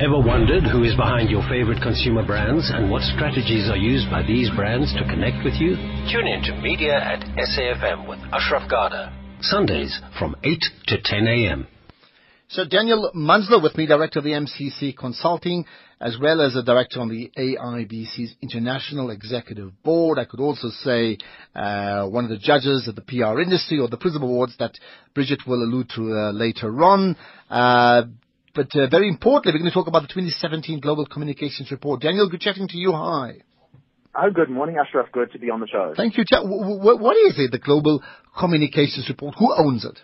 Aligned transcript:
Ever 0.00 0.18
wondered 0.18 0.64
who 0.64 0.82
is 0.82 0.96
behind 0.96 1.28
your 1.28 1.46
favorite 1.46 1.82
consumer 1.82 2.24
brands 2.24 2.70
and 2.72 2.90
what 2.90 3.02
strategies 3.02 3.68
are 3.68 3.76
used 3.76 4.10
by 4.10 4.22
these 4.22 4.48
brands 4.56 4.94
to 4.94 5.04
connect 5.04 5.44
with 5.44 5.52
you? 5.60 5.76
Tune 6.10 6.26
in 6.26 6.40
to 6.44 6.56
Media 6.62 6.96
at 6.96 7.20
SAFM 7.36 8.08
with 8.08 8.18
Ashraf 8.32 8.66
Garda. 8.70 9.12
Sundays 9.42 10.00
from 10.18 10.36
8 10.42 10.64
to 10.86 11.02
10 11.04 11.26
a.m. 11.26 11.66
So 12.48 12.64
Daniel 12.64 13.10
Munslow 13.14 13.62
with 13.62 13.76
me, 13.76 13.86
Director 13.86 14.20
of 14.20 14.24
the 14.24 14.30
MCC 14.30 14.96
Consulting, 14.96 15.66
as 16.00 16.16
well 16.18 16.40
as 16.40 16.56
a 16.56 16.62
Director 16.62 17.00
on 17.00 17.10
the 17.10 17.30
AIBC's 17.36 18.36
International 18.40 19.10
Executive 19.10 19.70
Board. 19.82 20.18
I 20.18 20.24
could 20.24 20.40
also 20.40 20.70
say 20.82 21.18
uh, 21.54 22.06
one 22.06 22.24
of 22.24 22.30
the 22.30 22.38
judges 22.38 22.88
of 22.88 22.96
the 22.96 23.02
PR 23.02 23.38
industry 23.38 23.78
or 23.78 23.88
the 23.88 23.98
Prism 23.98 24.22
Awards 24.22 24.56
that 24.58 24.72
Bridget 25.14 25.40
will 25.46 25.62
allude 25.62 25.90
to 25.94 26.12
uh, 26.12 26.32
later 26.32 26.82
on. 26.82 27.16
Uh, 27.50 28.04
but 28.54 28.74
uh, 28.74 28.88
very 28.88 29.08
importantly, 29.08 29.52
we're 29.52 29.62
going 29.62 29.70
to 29.70 29.74
talk 29.74 29.86
about 29.86 30.02
the 30.02 30.08
2017 30.08 30.80
Global 30.80 31.06
Communications 31.06 31.70
Report. 31.70 32.00
Daniel, 32.00 32.28
good 32.28 32.40
chatting 32.40 32.68
to 32.68 32.78
you. 32.78 32.92
Hi. 32.92 33.42
Oh, 34.14 34.30
good 34.30 34.50
morning, 34.50 34.76
Ashraf. 34.76 35.06
Good 35.12 35.32
to 35.32 35.38
be 35.38 35.50
on 35.50 35.60
the 35.60 35.68
show. 35.68 35.94
Thank 35.96 36.16
you. 36.16 36.24
What 36.42 37.16
is 37.16 37.38
it, 37.38 37.52
the 37.52 37.58
Global 37.58 38.02
Communications 38.38 39.08
Report? 39.08 39.36
Who 39.38 39.54
owns 39.56 39.84
it? 39.84 40.00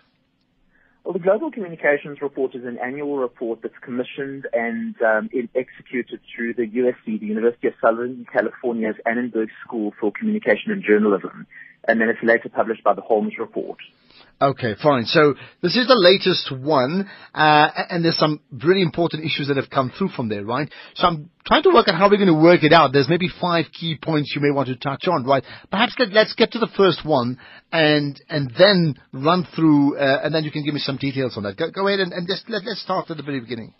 Well, 1.03 1.13
the 1.13 1.19
Global 1.19 1.51
Communications 1.51 2.19
Report 2.21 2.55
is 2.55 2.65
an 2.65 2.77
annual 2.83 3.17
report 3.17 3.61
that's 3.61 3.77
commissioned 3.81 4.45
and 4.51 4.95
um, 5.01 5.29
executed 5.55 6.19
through 6.35 6.53
the 6.53 6.67
USC, 6.67 7.19
the 7.19 7.25
University 7.25 7.67
of 7.67 7.73
Southern 7.81 8.25
California's 8.31 8.95
Annenberg 9.05 9.49
School 9.65 9.93
for 9.99 10.11
Communication 10.11 10.71
and 10.71 10.83
Journalism, 10.83 11.47
and 11.87 12.01
then 12.01 12.09
it's 12.09 12.19
later 12.23 12.49
published 12.49 12.83
by 12.83 12.93
the 12.93 13.01
Holmes 13.01 13.33
Report. 13.39 13.77
Okay, 14.39 14.75
fine. 14.83 15.05
So 15.05 15.33
this 15.63 15.75
is 15.75 15.87
the 15.87 15.97
latest 15.97 16.51
one, 16.51 17.09
uh, 17.33 17.69
and 17.89 18.05
there's 18.05 18.19
some 18.19 18.39
really 18.51 18.83
important 18.83 19.25
issues 19.25 19.47
that 19.47 19.57
have 19.57 19.71
come 19.71 19.91
through 19.97 20.09
from 20.09 20.29
there, 20.29 20.45
right? 20.45 20.69
So 20.93 21.07
I'm 21.07 21.31
trying 21.43 21.63
to 21.63 21.73
work 21.73 21.87
out 21.87 21.95
how 21.95 22.07
we're 22.07 22.17
going 22.17 22.27
to 22.27 22.39
work 22.39 22.63
it 22.63 22.71
out. 22.71 22.93
There's 22.93 23.09
maybe 23.09 23.29
five 23.41 23.65
key 23.73 23.97
points 23.99 24.33
you 24.35 24.41
may 24.41 24.51
want 24.51 24.67
to 24.67 24.75
touch 24.75 25.07
on, 25.07 25.25
right? 25.25 25.43
Perhaps 25.71 25.95
let, 25.97 26.15
us 26.15 26.35
get 26.37 26.51
to 26.51 26.59
the 26.59 26.69
first 26.77 27.03
one 27.03 27.39
and 27.71 28.21
and 28.29 28.51
then 28.59 28.99
run 29.11 29.47
through, 29.55 29.97
uh, 29.97 30.21
and 30.23 30.35
then 30.35 30.43
you 30.43 30.51
can 30.51 30.63
give 30.63 30.75
me 30.75 30.81
some 30.81 30.97
details 30.97 31.35
on 31.35 31.41
that. 31.41 31.57
Go, 31.57 31.71
go 31.71 31.87
ahead 31.87 31.99
and, 31.99 32.13
and 32.13 32.27
just 32.27 32.47
let, 32.47 32.63
let's 32.63 32.81
start 32.81 33.09
at 33.09 33.17
the 33.17 33.23
very 33.23 33.39
beginning. 33.39 33.73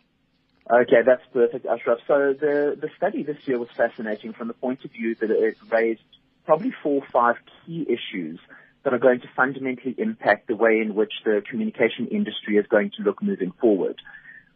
Okay, 0.71 1.05
that's 1.05 1.21
perfect, 1.31 1.67
Ashraf. 1.67 1.99
So 2.07 2.33
the 2.33 2.75
the 2.81 2.89
study 2.97 3.21
this 3.21 3.37
year 3.45 3.59
was 3.59 3.69
fascinating 3.77 4.33
from 4.33 4.47
the 4.47 4.55
point 4.55 4.83
of 4.85 4.91
view 4.91 5.13
that 5.21 5.29
it 5.29 5.55
raised 5.71 6.01
probably 6.47 6.73
four 6.81 7.03
or 7.03 7.07
five 7.13 7.35
key 7.63 7.85
issues 7.87 8.39
that 8.87 8.93
are 8.93 8.99
going 8.99 9.19
to 9.19 9.27
fundamentally 9.35 9.93
impact 9.97 10.47
the 10.47 10.55
way 10.55 10.79
in 10.79 10.95
which 10.95 11.11
the 11.25 11.43
communication 11.49 12.07
industry 12.07 12.55
is 12.55 12.65
going 12.67 12.89
to 12.95 13.03
look 13.03 13.21
moving 13.21 13.51
forward. 13.59 13.99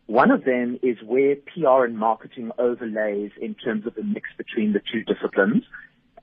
One 0.06 0.32
of 0.32 0.46
them 0.46 0.80
is 0.82 0.96
where 1.06 1.36
PR 1.36 1.84
and 1.84 1.98
marketing 1.98 2.52
overlays 2.58 3.32
in 3.42 3.56
terms 3.56 3.86
of 3.86 3.96
the 3.96 4.04
mix 4.04 4.30
between 4.38 4.72
the 4.72 4.80
two 4.80 5.04
disciplines. 5.04 5.66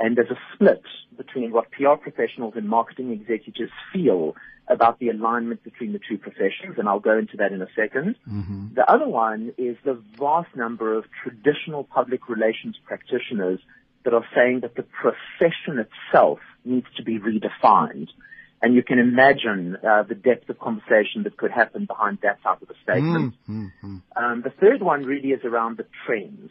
And 0.01 0.17
there's 0.17 0.31
a 0.31 0.39
split 0.55 0.85
between 1.19 1.53
what 1.53 1.71
PR 1.71 1.97
professionals 2.01 2.55
and 2.57 2.67
marketing 2.67 3.13
executives 3.13 3.73
feel 3.93 4.35
about 4.69 5.01
the 5.01 5.11
alignment 5.11 5.63
between 5.63 5.93
the 5.93 6.01
two 6.09 6.17
professions, 6.17 6.79
and 6.79 6.89
I'll 6.89 7.01
go 7.01 7.19
into 7.19 7.37
that 7.37 7.53
in 7.53 7.61
a 7.61 7.67
2nd 7.67 8.15
mm-hmm. 8.27 8.75
The 8.75 8.91
other 8.91 9.09
one 9.09 9.53
is 9.59 9.77
the 9.85 10.01
vast 10.19 10.57
number 10.57 10.95
of 10.95 11.05
traditional 11.23 11.85
public 11.85 12.31
relations 12.31 12.77
practitioners 12.87 13.61
that 14.05 14.15
are 14.15 14.25
saying 14.35 14.61
that 14.61 14.77
the 14.77 14.85
profession 14.85 15.79
itself 15.79 16.39
needs 16.69 16.87
to 16.97 17.03
be 17.03 17.19
redefined. 17.19 18.09
And 18.61 18.75
you 18.75 18.83
can 18.83 18.99
imagine 18.99 19.77
uh, 19.77 20.03
the 20.03 20.15
depth 20.15 20.49
of 20.49 20.59
conversation 20.59 21.23
that 21.25 21.37
could 21.37 21.53
happen 21.53 21.85
behind 21.85 22.19
that 22.23 22.43
type 22.43 22.61
of 22.61 22.71
a 22.71 22.75
statement. 22.83 23.35
Mm-hmm. 23.49 23.97
Um, 24.17 24.43
the 24.43 24.53
third 24.61 24.83
one 24.83 25.05
really 25.05 25.29
is 25.29 25.45
around 25.45 25.77
the 25.77 25.87
trends. 26.05 26.51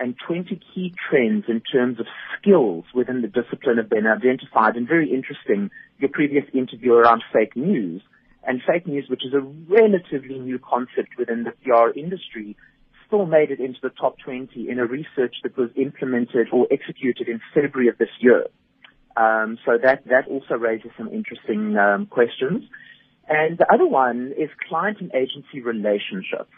And 0.00 0.16
20 0.26 0.60
key 0.74 0.92
trends 1.08 1.44
in 1.46 1.60
terms 1.60 2.00
of 2.00 2.06
skills 2.40 2.84
within 2.92 3.22
the 3.22 3.28
discipline 3.28 3.76
have 3.76 3.88
been 3.88 4.06
identified. 4.06 4.74
And 4.74 4.88
very 4.88 5.12
interesting, 5.14 5.70
your 5.98 6.10
previous 6.10 6.44
interview 6.52 6.94
around 6.94 7.22
fake 7.32 7.54
news. 7.54 8.02
And 8.42 8.60
fake 8.66 8.88
news, 8.88 9.06
which 9.08 9.24
is 9.24 9.32
a 9.32 9.40
relatively 9.40 10.40
new 10.40 10.58
concept 10.58 11.16
within 11.16 11.44
the 11.44 11.52
PR 11.62 11.96
industry, 11.96 12.56
still 13.06 13.26
made 13.26 13.52
it 13.52 13.60
into 13.60 13.78
the 13.80 13.90
top 13.90 14.18
20 14.24 14.68
in 14.68 14.80
a 14.80 14.86
research 14.86 15.36
that 15.44 15.56
was 15.56 15.70
implemented 15.76 16.48
or 16.52 16.66
executed 16.72 17.28
in 17.28 17.40
February 17.54 17.88
of 17.88 17.96
this 17.98 18.08
year. 18.18 18.46
Um, 19.16 19.58
so 19.64 19.78
that, 19.82 20.06
that 20.08 20.28
also 20.28 20.54
raises 20.54 20.90
some 20.98 21.08
interesting 21.12 21.76
um, 21.76 22.06
questions. 22.06 22.64
And 23.28 23.56
the 23.58 23.66
other 23.72 23.86
one 23.86 24.34
is 24.36 24.50
client 24.68 24.98
and 25.00 25.10
agency 25.14 25.60
relationships 25.62 26.50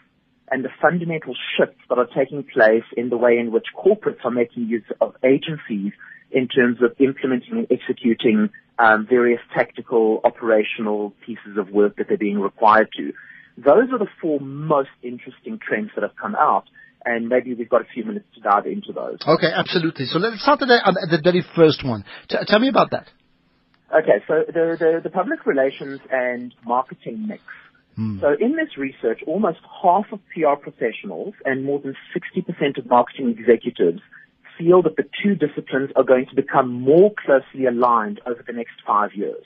and 0.49 0.63
the 0.63 0.69
fundamental 0.81 1.35
shifts 1.57 1.79
that 1.89 1.97
are 1.97 2.07
taking 2.15 2.43
place 2.43 2.83
in 2.95 3.09
the 3.09 3.17
way 3.17 3.37
in 3.37 3.51
which 3.51 3.67
corporates 3.75 4.23
are 4.23 4.31
making 4.31 4.67
use 4.67 4.85
of 5.01 5.15
agencies 5.23 5.91
in 6.31 6.47
terms 6.47 6.81
of 6.81 6.93
implementing 6.99 7.57
and 7.59 7.67
executing 7.71 8.49
um, 8.79 9.07
various 9.07 9.41
tactical, 9.53 10.21
operational 10.23 11.13
pieces 11.25 11.57
of 11.57 11.69
work 11.69 11.97
that 11.97 12.07
they're 12.07 12.17
being 12.17 12.39
required 12.39 12.89
to. 12.97 13.13
Those 13.57 13.91
are 13.91 13.97
the 13.97 14.07
four 14.21 14.39
most 14.39 14.89
interesting 15.01 15.59
trends 15.59 15.91
that 15.95 16.03
have 16.03 16.15
come 16.15 16.35
out 16.35 16.65
and 17.05 17.29
maybe 17.29 17.53
we've 17.53 17.69
got 17.69 17.81
a 17.81 17.87
few 17.93 18.03
minutes 18.03 18.25
to 18.35 18.41
dive 18.41 18.65
into 18.65 18.91
those. 18.93 19.19
Okay, 19.25 19.51
absolutely. 19.53 20.05
So 20.05 20.19
let's 20.19 20.41
start 20.41 20.61
at 20.61 20.67
the, 20.67 21.07
the 21.11 21.21
very 21.23 21.45
first 21.55 21.85
one. 21.85 22.03
T- 22.29 22.37
tell 22.47 22.59
me 22.59 22.67
about 22.67 22.91
that. 22.91 23.07
Okay, 23.93 24.23
so 24.27 24.43
the, 24.47 24.75
the, 24.77 25.01
the 25.03 25.09
public 25.09 25.45
relations 25.45 26.01
and 26.11 26.53
marketing 26.65 27.27
mix. 27.27 27.41
Hmm. 27.95 28.19
So 28.19 28.35
in 28.39 28.55
this 28.55 28.77
research, 28.77 29.21
almost 29.25 29.59
half 29.81 30.05
of 30.11 30.19
PR 30.33 30.55
professionals 30.61 31.33
and 31.45 31.63
more 31.63 31.79
than 31.79 31.95
60% 32.15 32.77
of 32.77 32.85
marketing 32.85 33.29
executives 33.29 34.01
feel 34.57 34.81
that 34.83 34.97
the 34.97 35.05
two 35.23 35.35
disciplines 35.35 35.91
are 35.95 36.03
going 36.03 36.25
to 36.27 36.35
become 36.35 36.71
more 36.71 37.13
closely 37.25 37.65
aligned 37.65 38.19
over 38.25 38.43
the 38.45 38.53
next 38.53 38.73
five 38.85 39.13
years. 39.13 39.45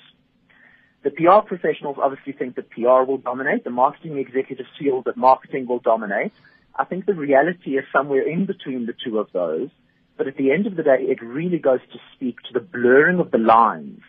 The 1.03 1.11
PR 1.11 1.45
professionals 1.45 1.97
obviously 2.01 2.33
think 2.33 2.55
that 2.55 2.69
PR 2.69 3.03
will 3.07 3.17
dominate. 3.17 3.63
The 3.63 3.71
marketing 3.71 4.17
executives 4.17 4.69
feel 4.79 5.01
that 5.03 5.17
marketing 5.17 5.67
will 5.67 5.79
dominate. 5.79 6.31
I 6.75 6.85
think 6.85 7.05
the 7.05 7.13
reality 7.13 7.77
is 7.77 7.85
somewhere 7.93 8.27
in 8.27 8.45
between 8.45 8.85
the 8.85 8.93
two 9.05 9.19
of 9.19 9.27
those. 9.33 9.69
But 10.17 10.27
at 10.27 10.37
the 10.37 10.51
end 10.51 10.67
of 10.67 10.75
the 10.75 10.83
day, 10.83 10.99
it 10.99 11.21
really 11.21 11.57
goes 11.57 11.79
to 11.93 11.99
speak 12.15 12.37
to 12.43 12.53
the 12.53 12.59
blurring 12.59 13.19
of 13.19 13.31
the 13.31 13.37
lines 13.37 14.01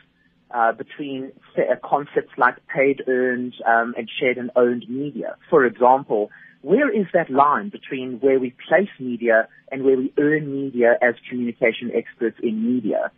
uh, 0.50 0.72
between 0.72 1.32
say, 1.56 1.62
concepts 1.82 2.32
like 2.36 2.56
paid, 2.66 3.02
earned, 3.08 3.54
um, 3.66 3.94
and 3.96 4.10
shared 4.20 4.36
and 4.36 4.50
owned 4.56 4.84
media. 4.88 5.36
For 5.48 5.64
example, 5.64 6.30
where 6.60 6.90
is 6.90 7.06
that 7.12 7.30
line 7.30 7.70
between 7.70 8.18
where 8.20 8.38
we 8.38 8.54
place 8.68 8.90
media 9.00 9.48
and 9.70 9.84
where 9.84 9.96
we 9.96 10.12
earn 10.18 10.52
media 10.52 10.96
as 11.00 11.14
communication 11.28 11.90
experts 11.94 12.38
in 12.42 12.64
media? 12.64 13.10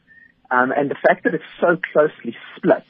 Um, 0.50 0.72
and 0.72 0.90
the 0.90 0.94
fact 0.94 1.24
that 1.24 1.34
it's 1.34 1.44
so 1.60 1.78
closely 1.92 2.36
split, 2.56 2.84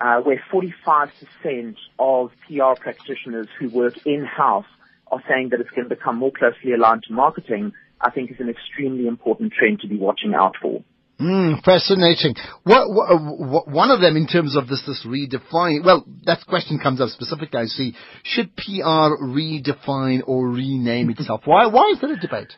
uh, 0.00 0.20
where 0.20 0.42
45% 0.52 1.76
of 1.98 2.32
PR 2.48 2.80
practitioners 2.80 3.48
who 3.58 3.68
work 3.68 3.94
in-house 4.06 4.66
are 5.10 5.22
saying 5.28 5.48
that 5.50 5.60
it's 5.60 5.70
going 5.70 5.88
to 5.88 5.94
become 5.94 6.16
more 6.16 6.32
closely 6.32 6.72
aligned 6.72 7.04
to 7.08 7.12
marketing, 7.12 7.72
I 8.00 8.10
think 8.10 8.30
is 8.30 8.36
an 8.40 8.48
extremely 8.48 9.06
important 9.06 9.52
trend 9.52 9.80
to 9.80 9.88
be 9.88 9.96
watching 9.96 10.34
out 10.34 10.54
for. 10.60 10.82
Mm, 11.20 11.62
fascinating. 11.62 12.34
What, 12.64 12.88
what, 12.88 13.68
one 13.68 13.90
of 13.90 14.00
them 14.00 14.16
in 14.16 14.26
terms 14.26 14.56
of 14.56 14.68
this, 14.68 14.82
this 14.86 15.04
redefine, 15.06 15.84
well, 15.84 16.06
that 16.24 16.46
question 16.48 16.78
comes 16.82 16.98
up 17.00 17.10
specifically, 17.10 17.60
I 17.60 17.64
see. 17.66 17.94
Should 18.22 18.56
PR 18.56 19.20
redefine 19.20 20.22
or 20.26 20.48
rename 20.48 21.10
itself? 21.10 21.42
Why, 21.44 21.66
why 21.66 21.90
is 21.92 22.00
there 22.00 22.12
a 22.12 22.18
debate? 22.18 22.54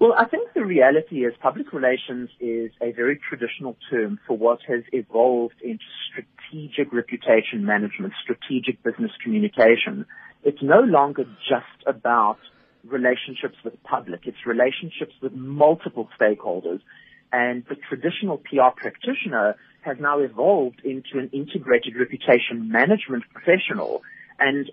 Well, 0.00 0.14
I 0.18 0.26
think 0.26 0.52
the 0.54 0.64
reality 0.64 1.24
is 1.24 1.32
public 1.40 1.72
relations 1.72 2.28
is 2.40 2.72
a 2.82 2.92
very 2.92 3.18
traditional 3.28 3.76
term 3.90 4.18
for 4.26 4.36
what 4.36 4.58
has 4.68 4.82
evolved 4.92 5.54
into 5.62 5.84
strategic 6.10 6.92
reputation 6.92 7.64
management, 7.64 8.12
strategic 8.22 8.82
business 8.82 9.12
communication 9.22 10.04
it's 10.44 10.62
no 10.62 10.80
longer 10.80 11.24
just 11.48 11.86
about 11.86 12.38
relationships 12.84 13.56
with 13.64 13.72
the 13.72 13.78
public. 13.80 14.20
It's 14.26 14.46
relationships 14.46 15.14
with 15.22 15.32
multiple 15.32 16.08
stakeholders. 16.20 16.80
And 17.32 17.64
the 17.68 17.76
traditional 17.88 18.36
PR 18.38 18.76
practitioner 18.76 19.56
has 19.80 19.96
now 19.98 20.20
evolved 20.20 20.82
into 20.84 21.18
an 21.18 21.30
integrated 21.32 21.96
reputation 21.98 22.70
management 22.70 23.24
professional. 23.32 24.02
And 24.38 24.70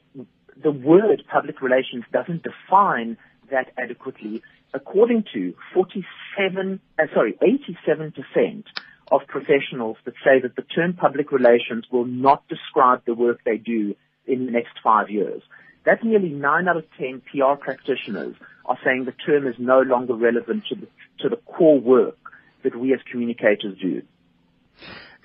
the 0.62 0.72
word 0.72 1.24
public 1.31 1.62
relations 1.62 2.04
doesn't 2.12 2.44
define 2.44 3.18
that 3.51 3.71
adequately. 3.77 4.42
According 4.74 5.25
to 5.33 5.53
47, 5.74 6.80
uh, 6.98 7.03
sorry, 7.13 7.38
87% 7.42 8.63
of 9.12 9.21
professionals 9.27 9.98
that 10.06 10.13
say 10.24 10.39
that 10.42 10.56
the 10.56 10.62
term 10.62 10.94
public 10.94 11.31
relations 11.31 11.86
will 11.92 12.06
not 12.06 12.48
describe 12.48 13.01
the 13.06 13.13
work 13.13 13.39
they 13.45 13.57
do 13.57 13.95
in 14.25 14.45
the 14.45 14.51
next 14.51 14.74
five 14.83 15.09
years. 15.09 15.42
That's 15.86 16.03
nearly 16.03 16.30
nine 16.30 16.68
out 16.68 16.77
of 16.77 16.86
ten 16.98 17.21
PR 17.21 17.56
practitioners 17.59 18.36
are 18.65 18.77
saying 18.86 19.06
the 19.06 19.12
term 19.12 19.48
is 19.48 19.56
no 19.57 19.81
longer 19.81 20.13
relevant 20.13 20.63
to 20.69 20.75
the, 20.75 20.88
to 21.19 21.30
the 21.30 21.38
core 21.38 21.80
work 21.80 22.18
that 22.63 22.80
we 22.80 22.94
as 22.94 23.00
communicators 23.12 23.77
do. 23.81 24.03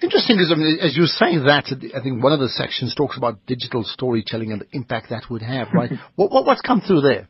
Interesting 0.02 0.38
is, 0.40 0.52
I 0.52 0.56
mean, 0.56 0.78
as 0.81 0.96
you're 0.96 1.06
saying 1.06 1.44
that, 1.44 1.67
I 1.94 2.02
think 2.02 2.23
one 2.23 2.32
of 2.32 2.40
the 2.40 2.49
sections 2.49 2.94
talks 2.94 3.17
about 3.17 3.46
digital 3.46 3.82
storytelling 3.82 4.52
and 4.52 4.61
the 4.61 4.67
impact 4.73 5.08
that 5.11 5.25
would 5.31 5.43
have, 5.43 5.69
right? 5.73 5.90
what, 6.17 6.31
what, 6.31 6.44
what's 6.44 6.61
come 6.61 6.81
through 6.81 7.00
there? 7.00 7.28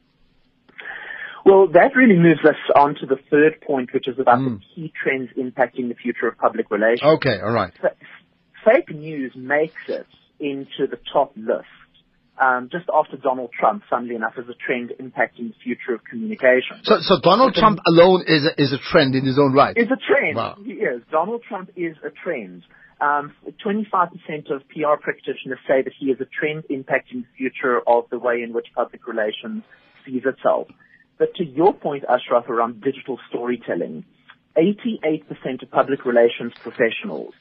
Well, 1.47 1.69
that 1.75 1.95
really 1.95 2.19
moves 2.19 2.41
us 2.45 2.59
on 2.75 2.97
to 2.97 3.07
the 3.07 3.19
third 3.31 3.61
point, 3.65 3.95
which 3.95 4.09
is 4.09 4.19
about 4.19 4.39
mm. 4.39 4.59
the 4.59 4.65
key 4.75 4.93
trends 5.01 5.31
impacting 5.39 5.89
the 5.89 5.95
future 5.95 6.27
of 6.27 6.37
public 6.39 6.73
relations. 6.73 7.09
Okay, 7.19 7.39
all 7.41 7.53
right. 7.53 7.73
fake 8.65 8.91
news 8.91 9.33
makes 9.37 9.79
it 9.87 10.09
into 10.41 10.91
the 10.91 10.99
top 11.13 11.33
list. 11.37 11.71
Um, 12.37 12.69
just 12.71 12.87
after 12.93 13.17
Donald 13.17 13.51
Trump, 13.59 13.85
funnily 13.89 14.17
enough, 14.17 14.35
as 14.37 14.45
a 14.49 14.55
trend 14.55 14.91
impacting 15.01 15.49
the 15.49 15.55
future 15.63 15.95
of 15.95 16.01
communication. 16.05 16.83
So, 16.83 16.97
so 17.01 17.21
Donald 17.23 17.55
Trump 17.55 17.79
alone 17.87 18.25
is 18.27 18.45
a, 18.45 18.61
is 18.61 18.73
a 18.73 18.79
trend 18.91 19.15
in 19.15 19.25
his 19.25 19.39
own 19.39 19.55
right. 19.55 19.75
Is 19.77 19.87
a 19.87 19.97
trend. 19.97 20.37
Wow. 20.37 20.59
is. 20.67 21.01
Donald 21.13 21.45
Trump 21.49 21.71
is 21.77 21.97
a 22.05 22.11
trend. 22.11 22.65
Um, 23.01 23.33
25% 23.65 24.51
of 24.51 24.69
PR 24.69 25.01
practitioners 25.01 25.59
say 25.69 25.83
that 25.83 25.93
he 25.97 26.07
is 26.07 26.21
a 26.21 26.27
trend 26.27 26.65
impacting 26.69 27.23
the 27.23 27.33
future 27.39 27.81
of 27.87 28.05
the 28.11 28.19
way 28.19 28.43
in 28.43 28.53
which 28.53 28.67
public 28.75 29.07
relations 29.07 29.63
sees 30.05 30.23
itself. 30.27 30.69
But 31.19 31.35
to 31.37 31.45
your 31.45 31.73
point, 31.73 32.05
Ashraf, 32.09 32.49
around 32.49 32.83
digital 32.83 33.19
storytelling, 33.29 34.05
88% 34.57 35.63
of 35.63 35.71
public 35.71 36.05
relations 36.05 36.53
professionals 36.63 37.35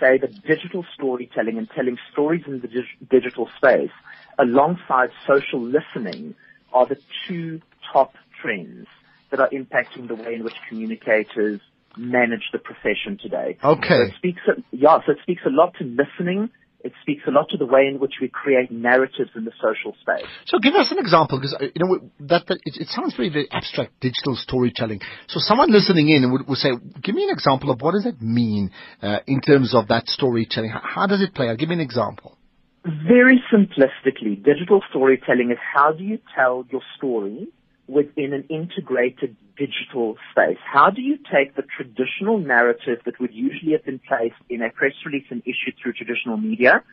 say 0.00 0.18
that 0.18 0.42
digital 0.42 0.84
storytelling 0.94 1.58
and 1.58 1.68
telling 1.70 1.98
stories 2.12 2.44
in 2.46 2.60
the 2.60 2.68
dig- 2.68 3.08
digital 3.10 3.48
space 3.56 3.90
alongside 4.38 5.10
social 5.26 5.60
listening 5.60 6.34
are 6.72 6.86
the 6.86 6.98
two 7.26 7.60
top 7.92 8.14
trends 8.40 8.86
that 9.30 9.40
are 9.40 9.48
impacting 9.50 10.08
the 10.08 10.14
way 10.14 10.34
in 10.34 10.44
which 10.44 10.54
communicators 10.68 11.60
manage 11.96 12.44
the 12.52 12.58
profession 12.58 13.18
today. 13.20 13.58
Okay. 13.62 13.88
So 13.88 14.02
it 14.02 14.14
speaks, 14.16 14.40
yeah, 14.70 14.98
so 15.04 15.12
it 15.12 15.18
speaks 15.22 15.42
a 15.44 15.50
lot 15.50 15.74
to 15.78 15.84
listening 15.84 16.50
it 16.80 16.92
speaks 17.02 17.22
a 17.26 17.30
lot 17.30 17.48
to 17.50 17.56
the 17.56 17.66
way 17.66 17.86
in 17.86 17.98
which 17.98 18.14
we 18.20 18.28
create 18.28 18.70
narratives 18.70 19.30
in 19.34 19.44
the 19.44 19.52
social 19.60 19.96
space. 20.00 20.26
So 20.46 20.58
give 20.58 20.74
us 20.74 20.92
an 20.92 20.98
example, 20.98 21.38
because 21.38 21.54
uh, 21.54 21.66
you 21.74 21.84
know 21.84 22.10
that, 22.20 22.46
that 22.46 22.58
it, 22.64 22.76
it, 22.80 22.88
sounds 22.88 23.16
very, 23.16 23.30
very 23.30 23.48
abstract, 23.50 23.98
digital 24.00 24.36
storytelling. 24.36 25.00
So 25.26 25.40
someone 25.40 25.72
listening 25.72 26.08
in 26.08 26.30
would, 26.30 26.46
would 26.46 26.58
say, 26.58 26.70
give 27.02 27.14
me 27.14 27.24
an 27.24 27.30
example 27.30 27.70
of 27.70 27.82
what 27.82 27.92
does 27.92 28.04
that 28.04 28.22
mean 28.22 28.70
uh, 29.02 29.18
in 29.26 29.40
terms 29.40 29.74
of 29.74 29.88
that 29.88 30.06
storytelling? 30.06 30.70
How, 30.70 30.82
how 30.84 31.06
does 31.06 31.20
it 31.20 31.34
play 31.34 31.48
out? 31.48 31.58
Give 31.58 31.68
me 31.68 31.76
an 31.76 31.80
example. 31.80 32.38
Very 32.84 33.42
simplistically, 33.52 34.42
digital 34.42 34.80
storytelling 34.88 35.50
is 35.50 35.58
how 35.74 35.92
do 35.92 36.04
you 36.04 36.18
tell 36.34 36.64
your 36.70 36.80
story 36.96 37.48
within 37.88 38.32
an 38.32 38.44
integrated 38.50 39.36
digital 39.56 40.16
space? 40.30 40.58
How 40.64 40.90
do 40.90 41.00
you 41.00 41.16
take 41.16 41.56
the 41.56 41.62
traditional 41.62 42.38
narrative 42.38 43.00
that 43.06 43.18
would 43.18 43.34
usually 43.34 43.72
have 43.72 43.84
been 43.84 43.98
placed 43.98 44.36
in 44.48 44.62
a 44.62 44.70
press 44.70 44.92
release 45.04 45.26
and 45.30 45.42
issued 45.42 45.74
through 45.82 45.94
traditional 45.94 46.36
media 46.36 46.84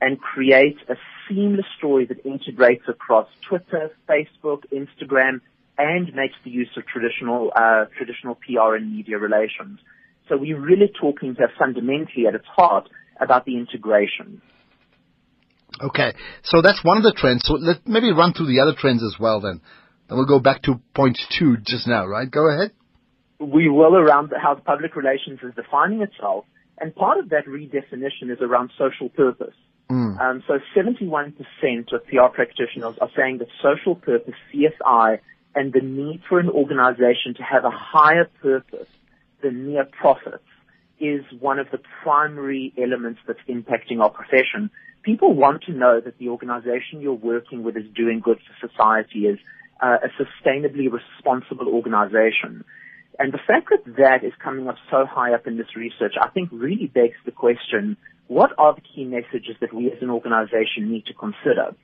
and 0.00 0.20
create 0.20 0.76
a 0.88 0.96
seamless 1.28 1.66
story 1.78 2.06
that 2.06 2.26
integrates 2.26 2.84
across 2.88 3.28
Twitter, 3.48 3.90
Facebook, 4.08 4.64
Instagram, 4.72 5.40
and 5.78 6.14
makes 6.14 6.34
the 6.44 6.50
use 6.50 6.70
of 6.76 6.84
traditional 6.86 7.52
uh, 7.54 7.84
traditional 7.96 8.34
PR 8.34 8.74
and 8.74 8.94
media 8.94 9.18
relations? 9.18 9.78
So 10.28 10.36
we're 10.36 10.60
really 10.60 10.90
talking 11.00 11.34
here 11.34 11.50
fundamentally 11.58 12.26
at 12.26 12.34
its 12.34 12.46
heart 12.46 12.88
about 13.20 13.44
the 13.44 13.56
integration. 13.56 14.42
Okay, 15.82 16.12
so 16.42 16.60
that's 16.62 16.84
one 16.84 16.96
of 16.98 17.02
the 17.02 17.12
trends. 17.12 17.42
So 17.44 17.54
let's 17.54 17.80
maybe 17.86 18.12
run 18.12 18.34
through 18.34 18.46
the 18.46 18.60
other 18.60 18.74
trends 18.76 19.02
as 19.02 19.16
well 19.18 19.40
then. 19.40 19.60
And 20.10 20.18
we'll 20.18 20.26
go 20.26 20.40
back 20.40 20.62
to 20.62 20.80
point 20.94 21.18
two 21.38 21.56
just 21.58 21.86
now, 21.86 22.04
right? 22.04 22.28
Go 22.28 22.50
ahead. 22.50 22.72
We 23.38 23.68
will 23.68 23.96
around 23.96 24.32
how 24.36 24.56
public 24.56 24.96
relations 24.96 25.38
is 25.42 25.54
defining 25.54 26.02
itself. 26.02 26.44
And 26.78 26.94
part 26.94 27.18
of 27.18 27.28
that 27.28 27.46
redefinition 27.46 28.30
is 28.30 28.38
around 28.40 28.72
social 28.76 29.08
purpose. 29.08 29.54
Mm. 29.88 30.20
Um, 30.20 30.42
so 30.48 30.58
71% 30.76 31.34
of 31.92 32.06
PR 32.06 32.34
practitioners 32.34 32.96
are 33.00 33.10
saying 33.16 33.38
that 33.38 33.48
social 33.62 33.94
purpose, 33.94 34.34
CSI, 34.52 35.20
and 35.54 35.72
the 35.72 35.80
need 35.80 36.22
for 36.28 36.40
an 36.40 36.48
organization 36.48 37.34
to 37.36 37.42
have 37.42 37.64
a 37.64 37.70
higher 37.70 38.28
purpose 38.42 38.88
than 39.42 39.66
mere 39.66 39.84
profits 39.84 40.44
is 40.98 41.24
one 41.38 41.58
of 41.58 41.68
the 41.70 41.78
primary 42.02 42.72
elements 42.76 43.20
that's 43.26 43.40
impacting 43.48 44.00
our 44.00 44.10
profession. 44.10 44.70
People 45.02 45.34
want 45.34 45.62
to 45.64 45.72
know 45.72 46.00
that 46.00 46.18
the 46.18 46.28
organization 46.28 47.00
you're 47.00 47.14
working 47.14 47.62
with 47.62 47.76
is 47.76 47.86
doing 47.94 48.20
good 48.20 48.38
for 48.38 48.68
society, 48.68 49.20
is 49.20 49.38
uh, 49.82 49.98
a 50.04 50.08
sustainably 50.22 50.88
responsible 50.90 51.68
organization. 51.68 52.64
And 53.18 53.32
the 53.32 53.38
fact 53.46 53.68
that 53.70 53.96
that 53.98 54.24
is 54.24 54.32
coming 54.42 54.68
up 54.68 54.76
so 54.90 55.04
high 55.04 55.34
up 55.34 55.46
in 55.46 55.56
this 55.56 55.76
research, 55.76 56.14
I 56.20 56.28
think 56.28 56.48
really 56.52 56.86
begs 56.86 57.16
the 57.24 57.32
question, 57.32 57.96
what 58.28 58.52
are 58.58 58.74
the 58.74 58.80
key 58.80 59.04
messages 59.04 59.56
that 59.60 59.74
we 59.74 59.90
as 59.90 60.00
an 60.00 60.10
organization 60.10 60.90
need 60.90 61.06
to 61.06 61.14
consider? 61.14 61.74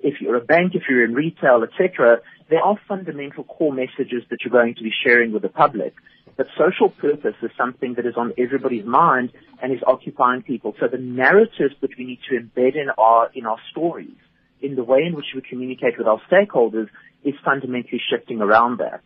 If 0.00 0.20
you're 0.20 0.36
a 0.36 0.44
bank, 0.44 0.74
if 0.74 0.84
you're 0.88 1.04
in 1.04 1.14
retail, 1.14 1.64
etc., 1.64 2.20
there 2.48 2.62
are 2.62 2.78
fundamental 2.86 3.44
core 3.44 3.72
messages 3.72 4.22
that 4.30 4.38
you're 4.44 4.52
going 4.52 4.74
to 4.76 4.82
be 4.82 4.92
sharing 5.04 5.32
with 5.32 5.42
the 5.42 5.48
public. 5.48 5.94
But 6.36 6.46
social 6.56 6.90
purpose 6.90 7.34
is 7.42 7.50
something 7.58 7.94
that 7.94 8.06
is 8.06 8.14
on 8.16 8.32
everybody's 8.38 8.84
mind 8.84 9.32
and 9.62 9.72
is 9.72 9.80
occupying 9.86 10.42
people. 10.42 10.74
So 10.78 10.86
the 10.86 10.98
narratives 10.98 11.74
that 11.80 11.90
we 11.98 12.04
need 12.04 12.20
to 12.28 12.38
embed 12.38 12.76
in 12.76 12.88
our, 12.96 13.30
in 13.34 13.46
our 13.46 13.58
stories, 13.70 14.16
in 14.60 14.76
the 14.76 14.84
way 14.84 15.00
in 15.06 15.14
which 15.14 15.26
we 15.34 15.42
communicate 15.42 15.98
with 15.98 16.06
our 16.06 16.20
stakeholders 16.30 16.88
is 17.24 17.34
fundamentally 17.44 18.00
shifting 18.10 18.40
around 18.40 18.78
that. 18.78 19.00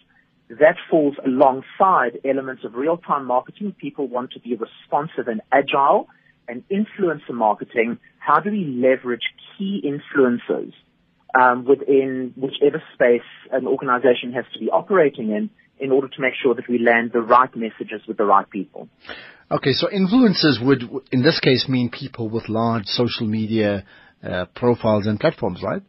That 0.48 0.76
falls 0.90 1.14
alongside 1.24 2.20
elements 2.24 2.64
of 2.64 2.74
real-time 2.74 3.26
marketing. 3.26 3.74
People 3.80 4.08
want 4.08 4.32
to 4.32 4.40
be 4.40 4.56
responsive 4.56 5.28
and 5.28 5.40
agile 5.52 6.08
and 6.48 6.64
influencer 6.68 7.32
marketing. 7.32 7.98
How 8.18 8.40
do 8.40 8.50
we 8.50 8.64
leverage 8.64 9.22
key 9.56 9.82
influencers 9.84 10.72
um, 11.38 11.64
within 11.64 12.34
whichever 12.36 12.82
space 12.94 13.22
an 13.52 13.66
organization 13.66 14.32
has 14.32 14.44
to 14.52 14.58
be 14.58 14.68
operating 14.70 15.30
in 15.30 15.50
in 15.78 15.92
order 15.92 16.08
to 16.08 16.20
make 16.20 16.34
sure 16.40 16.54
that 16.54 16.68
we 16.68 16.78
land 16.78 17.10
the 17.12 17.20
right 17.20 17.54
messages 17.56 18.02
with 18.06 18.18
the 18.18 18.24
right 18.24 18.48
people. 18.50 18.88
Okay, 19.50 19.72
so 19.72 19.88
influencers 19.88 20.64
would, 20.64 20.82
in 21.10 21.22
this 21.22 21.40
case, 21.40 21.66
mean 21.68 21.90
people 21.90 22.28
with 22.28 22.48
large 22.48 22.84
social 22.84 23.26
media 23.26 23.84
uh, 24.22 24.46
profiles 24.54 25.06
and 25.06 25.18
platforms, 25.18 25.62
right? 25.62 25.82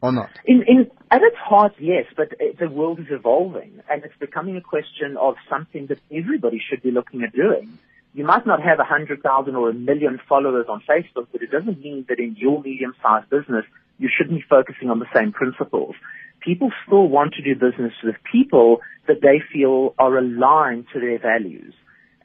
Or 0.00 0.12
not? 0.12 0.30
In, 0.44 0.62
in, 0.66 0.90
at 1.10 1.22
its 1.22 1.36
heart, 1.36 1.72
yes, 1.78 2.04
but 2.16 2.28
the 2.60 2.68
world 2.68 3.00
is 3.00 3.06
evolving 3.10 3.80
and 3.90 4.04
it's 4.04 4.16
becoming 4.20 4.56
a 4.56 4.60
question 4.60 5.16
of 5.18 5.36
something 5.48 5.86
that 5.86 5.98
everybody 6.12 6.60
should 6.68 6.82
be 6.82 6.90
looking 6.90 7.22
at 7.22 7.32
doing. 7.32 7.78
You 8.12 8.24
might 8.24 8.46
not 8.46 8.62
have 8.62 8.78
a 8.78 8.84
hundred 8.84 9.22
thousand 9.22 9.56
or 9.56 9.70
a 9.70 9.74
million 9.74 10.20
followers 10.28 10.66
on 10.68 10.82
Facebook, 10.88 11.28
but 11.32 11.42
it 11.42 11.50
doesn't 11.50 11.80
mean 11.80 12.04
that 12.08 12.20
in 12.20 12.36
your 12.38 12.62
medium-sized 12.62 13.28
business 13.28 13.64
you 13.98 14.08
shouldn't 14.14 14.38
be 14.38 14.44
focusing 14.48 14.90
on 14.90 14.98
the 14.98 15.06
same 15.14 15.32
principles. 15.32 15.94
People 16.40 16.70
still 16.86 17.08
want 17.08 17.34
to 17.34 17.42
do 17.42 17.54
business 17.54 17.92
with 18.04 18.16
people 18.30 18.80
that 19.08 19.20
they 19.22 19.40
feel 19.52 19.94
are 19.98 20.18
aligned 20.18 20.86
to 20.92 21.00
their 21.00 21.18
values. 21.18 21.74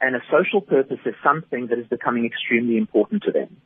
And 0.00 0.14
a 0.14 0.20
social 0.30 0.60
purpose 0.60 1.00
is 1.04 1.14
something 1.24 1.68
that 1.68 1.78
is 1.78 1.86
becoming 1.86 2.24
extremely 2.24 2.76
important 2.76 3.22
to 3.24 3.32
them. 3.32 3.56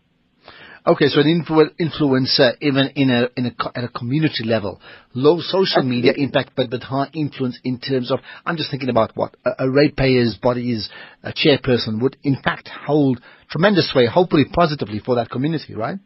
Okay, 0.86 1.08
so 1.08 1.20
an 1.20 1.42
influ- 1.42 1.70
influencer 1.80 2.56
even 2.60 2.90
in 2.94 3.08
a, 3.08 3.28
in 3.38 3.46
a, 3.46 3.78
at 3.78 3.84
a 3.84 3.88
community 3.88 4.44
level, 4.44 4.82
low 5.14 5.40
social 5.40 5.82
media 5.82 6.12
impact, 6.14 6.50
but, 6.54 6.68
but 6.68 6.82
high 6.82 7.08
influence 7.14 7.58
in 7.64 7.80
terms 7.80 8.10
of, 8.10 8.18
I'm 8.44 8.58
just 8.58 8.70
thinking 8.70 8.90
about 8.90 9.12
what 9.14 9.34
a, 9.46 9.64
a 9.64 9.70
ratepayer's 9.70 10.36
body's 10.42 10.90
a 11.22 11.32
chairperson 11.32 12.02
would 12.02 12.18
in 12.22 12.36
fact 12.36 12.68
hold 12.68 13.22
tremendous 13.50 13.90
sway, 13.92 14.06
hopefully 14.06 14.44
positively 14.52 14.98
for 14.98 15.14
that 15.14 15.30
community, 15.30 15.74
right? 15.74 15.98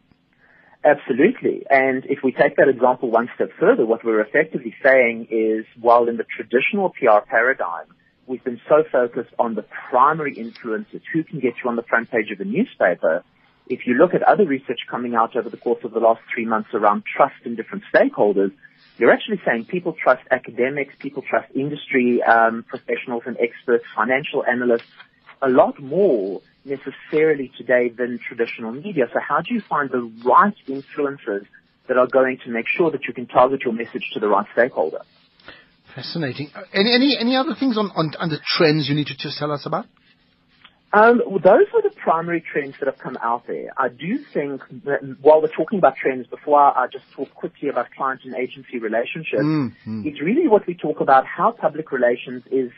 Absolutely. 0.85 1.65
And 1.69 2.05
if 2.05 2.19
we 2.23 2.31
take 2.31 2.55
that 2.55 2.69
example 2.69 3.11
one 3.11 3.29
step 3.35 3.49
further, 3.59 3.85
what 3.85 4.05
we're 4.05 4.21
effectively 4.21 4.73
saying 4.81 5.27
is 5.29 5.65
while 5.77 6.07
in 6.07 6.15
the 6.15 6.23
traditional 6.23 6.91
PR 6.91 7.19
paradigm, 7.29 7.87
we've 8.27 8.45
been 8.45 8.61
so 8.69 8.85
focused 8.89 9.33
on 9.37 9.55
the 9.55 9.65
primary 9.89 10.35
influencers, 10.35 11.01
who 11.11 11.25
can 11.25 11.41
get 11.41 11.55
you 11.61 11.69
on 11.69 11.75
the 11.75 11.83
front 11.83 12.09
page 12.09 12.31
of 12.31 12.39
a 12.39 12.45
newspaper, 12.45 13.25
if 13.69 13.85
you 13.85 13.93
look 13.93 14.13
at 14.13 14.23
other 14.23 14.45
research 14.45 14.79
coming 14.89 15.13
out 15.15 15.35
over 15.35 15.49
the 15.49 15.57
course 15.57 15.83
of 15.83 15.91
the 15.91 15.99
last 15.99 16.21
three 16.33 16.45
months 16.45 16.69
around 16.73 17.03
trust 17.05 17.35
in 17.45 17.55
different 17.55 17.83
stakeholders, 17.93 18.51
you're 18.97 19.11
actually 19.11 19.39
saying 19.45 19.65
people 19.65 19.93
trust 19.93 20.23
academics, 20.31 20.93
people 20.99 21.23
trust 21.27 21.49
industry 21.55 22.21
um, 22.23 22.65
professionals 22.67 23.23
and 23.25 23.37
experts, 23.37 23.85
financial 23.95 24.43
analysts, 24.43 24.89
a 25.41 25.47
lot 25.47 25.79
more 25.81 26.41
necessarily 26.65 27.51
today 27.57 27.89
than 27.89 28.19
traditional 28.27 28.71
media. 28.71 29.05
So 29.13 29.19
how 29.25 29.39
do 29.41 29.53
you 29.53 29.61
find 29.69 29.89
the 29.89 30.11
right 30.25 30.55
influencers 30.67 31.45
that 31.87 31.97
are 31.97 32.07
going 32.07 32.39
to 32.45 32.51
make 32.51 32.65
sure 32.67 32.91
that 32.91 33.05
you 33.07 33.13
can 33.13 33.27
target 33.27 33.61
your 33.63 33.73
message 33.73 34.03
to 34.13 34.19
the 34.19 34.27
right 34.27 34.45
stakeholder? 34.53 35.01
Fascinating. 35.95 36.51
Any 36.73 36.93
any 36.93 37.17
any 37.19 37.35
other 37.35 37.55
things 37.59 37.77
on 37.77 37.91
on, 37.95 38.13
on 38.19 38.29
the 38.29 38.39
trends 38.45 38.89
you 38.89 38.95
need 38.95 39.07
to 39.07 39.15
tell 39.37 39.51
us 39.51 39.65
about? 39.65 39.85
Um, 40.91 41.21
those 41.43 41.67
are 41.73 41.81
the 41.83 41.93
primary 41.95 42.41
trends 42.41 42.75
that 42.79 42.87
have 42.87 42.97
come 42.97 43.17
out 43.21 43.45
there. 43.45 43.71
I 43.77 43.89
do 43.89 44.17
think 44.17 44.61
that 44.85 45.17
while 45.21 45.41
we're 45.41 45.47
talking 45.47 45.77
about 45.77 45.95
trends, 45.95 46.25
before 46.25 46.59
I, 46.59 46.87
just 46.87 47.05
talk 47.11 47.33
quickly 47.35 47.69
about 47.69 47.91
client 47.95 48.21
and 48.23 48.35
agency 48.35 48.79
relationships, 48.79 49.43
mm-hmm. 49.43 50.07
it's 50.07 50.19
really 50.19 50.47
what 50.47 50.65
we 50.65 50.73
talk 50.73 50.99
about 50.99 51.27
how 51.27 51.51
public 51.51 51.91
relations 51.91 52.43
is 52.49 52.71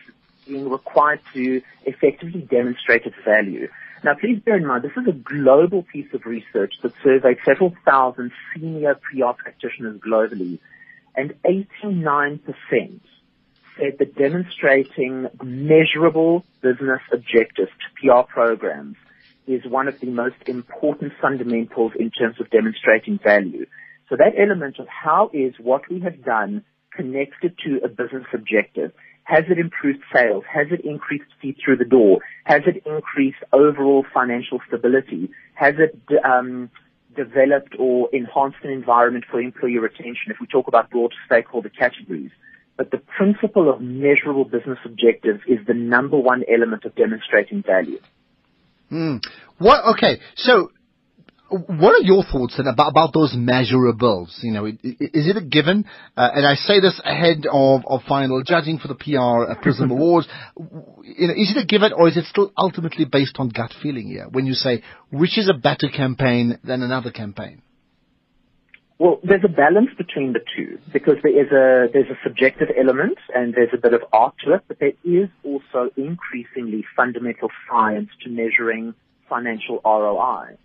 being 0.46 0.70
required 0.70 1.22
to 1.34 1.62
effectively 1.86 2.42
demonstrate 2.42 3.06
its 3.06 3.16
value. 3.24 3.70
Now, 4.04 4.16
please 4.20 4.42
bear 4.44 4.58
in 4.58 4.66
mind, 4.66 4.84
this 4.84 4.92
is 4.98 5.08
a 5.08 5.14
global 5.14 5.84
piece 5.84 6.12
of 6.14 6.26
research 6.26 6.74
that 6.82 6.92
surveyed 7.04 7.38
several 7.46 7.74
thousand 7.86 8.32
senior 8.54 8.96
PR 8.96 9.34
practitioners 9.38 10.02
globally, 10.02 10.60
and 11.16 11.34
89% 11.46 12.42
that 13.98 14.16
demonstrating 14.16 15.28
measurable 15.44 16.44
business 16.62 17.02
objectives 17.12 17.72
to 17.72 18.08
PR 18.08 18.32
programs 18.32 18.96
is 19.48 19.66
one 19.66 19.88
of 19.88 20.00
the 20.00 20.08
most 20.08 20.36
important 20.46 21.14
fundamentals 21.22 21.94
in 22.00 22.12
terms 22.12 22.40
of 22.40 22.50
demonstrating 22.52 23.20
value. 23.24 23.66
So 24.10 24.16
that 24.18 24.34
element 24.38 24.78
of 24.80 24.88
how 24.88 25.32
is 25.34 25.54
what 25.58 25.90
we 25.90 26.02
have 26.02 26.24
done 26.24 26.64
connected 26.96 27.58
to 27.66 27.80
a 27.84 27.88
business 27.88 28.26
objective? 28.34 28.92
Has 29.24 29.46
it 29.50 29.58
improved 29.58 30.02
sales? 30.14 30.44
Has 30.52 30.68
it 30.72 30.82
increased 30.86 31.32
feet 31.42 31.58
through 31.64 31.78
the 31.78 31.86
door? 31.86 32.20
Has 32.44 32.62
it 32.68 32.84
increased 32.86 33.38
overall 33.54 34.06
financial 34.14 34.60
stability? 34.68 35.32
Has 35.54 35.76
it 35.78 35.98
um, 36.26 36.70
developed 37.16 37.76
or 37.80 38.10
enhanced 38.12 38.58
an 38.64 38.72
environment 38.72 39.26
for 39.30 39.40
employee 39.40 39.78
retention 39.78 40.28
if 40.28 40.38
we 40.40 40.48
talk 40.48 40.68
about 40.68 40.90
broad 40.90 41.14
stakeholder 41.26 41.70
categories? 41.70 42.32
But 42.78 42.92
the 42.92 42.98
principle 43.18 43.72
of 43.72 43.82
measurable 43.82 44.46
business 44.46 44.80
objectives 44.86 45.42
is 45.48 45.60
the 45.68 45.74
number 45.74 46.18
one 46.18 46.44
element 46.52 46.86
of 46.86 46.96
demonstrating 46.96 47.64
value. 47.64 48.00
Mm. 48.92 49.22
What? 49.58 49.96
Okay, 49.96 50.20
so 50.36 50.72
what 51.52 51.94
are 51.94 52.04
your 52.04 52.24
thoughts 52.24 52.56
then 52.58 52.68
about, 52.68 52.90
about 52.90 53.14
those 53.14 53.36
measurables? 53.36 54.42
You 54.42 54.52
know, 54.52 54.66
is 54.66 54.78
it 54.84 55.38
a 55.38 55.42
given? 55.42 55.86
Uh, 56.16 56.30
and 56.34 56.46
I 56.46 56.56
say 56.56 56.80
this 56.80 57.00
ahead 57.04 57.46
of, 57.52 57.82
of 57.86 58.02
final 58.08 58.42
judging 58.44 58.80
for 58.80 58.88
the 58.88 58.96
PR 58.96 59.52
uh, 59.52 59.62
Prism 59.62 59.92
Awards. 59.92 60.28
You 60.58 61.28
know, 61.28 61.34
is 61.34 61.54
it 61.56 61.62
a 61.62 61.66
given 61.66 61.92
or 61.94 62.08
is 62.08 62.18
it 62.18 62.26
still 62.26 62.52
ultimately 62.58 63.06
based 63.06 63.36
on 63.38 63.50
gut 63.50 63.74
feeling 63.82 64.08
here 64.08 64.28
when 64.30 64.46
you 64.46 64.54
say 64.54 64.82
which 65.12 65.38
is 65.38 65.50
a 65.50 65.58
better 65.58 65.90
campaign 65.90 66.58
than 66.64 66.82
another 66.82 67.12
campaign? 67.12 67.62
Well, 69.02 69.20
there's 69.24 69.44
a 69.44 69.48
balance 69.48 69.90
between 69.98 70.34
the 70.34 70.42
two 70.56 70.78
because 70.94 71.16
there 71.24 71.36
is 71.36 71.52
a 71.52 71.92
there's 71.92 72.12
a 72.12 72.20
subjective 72.24 72.70
element 72.78 73.18
and 73.34 73.52
there's 73.52 73.74
a 73.74 73.78
bit 73.78 73.96
of 73.96 74.04
art 74.14 74.36
to 74.46 74.54
it, 74.54 74.62
but 74.68 74.78
there 74.78 74.94
is 75.04 75.28
also 75.44 75.90
increasingly 75.98 76.86
fundamental 76.96 77.50
science 77.68 78.12
to 78.24 78.30
measuring 78.30 78.94
financial 79.28 79.82
ROI. 79.84 80.56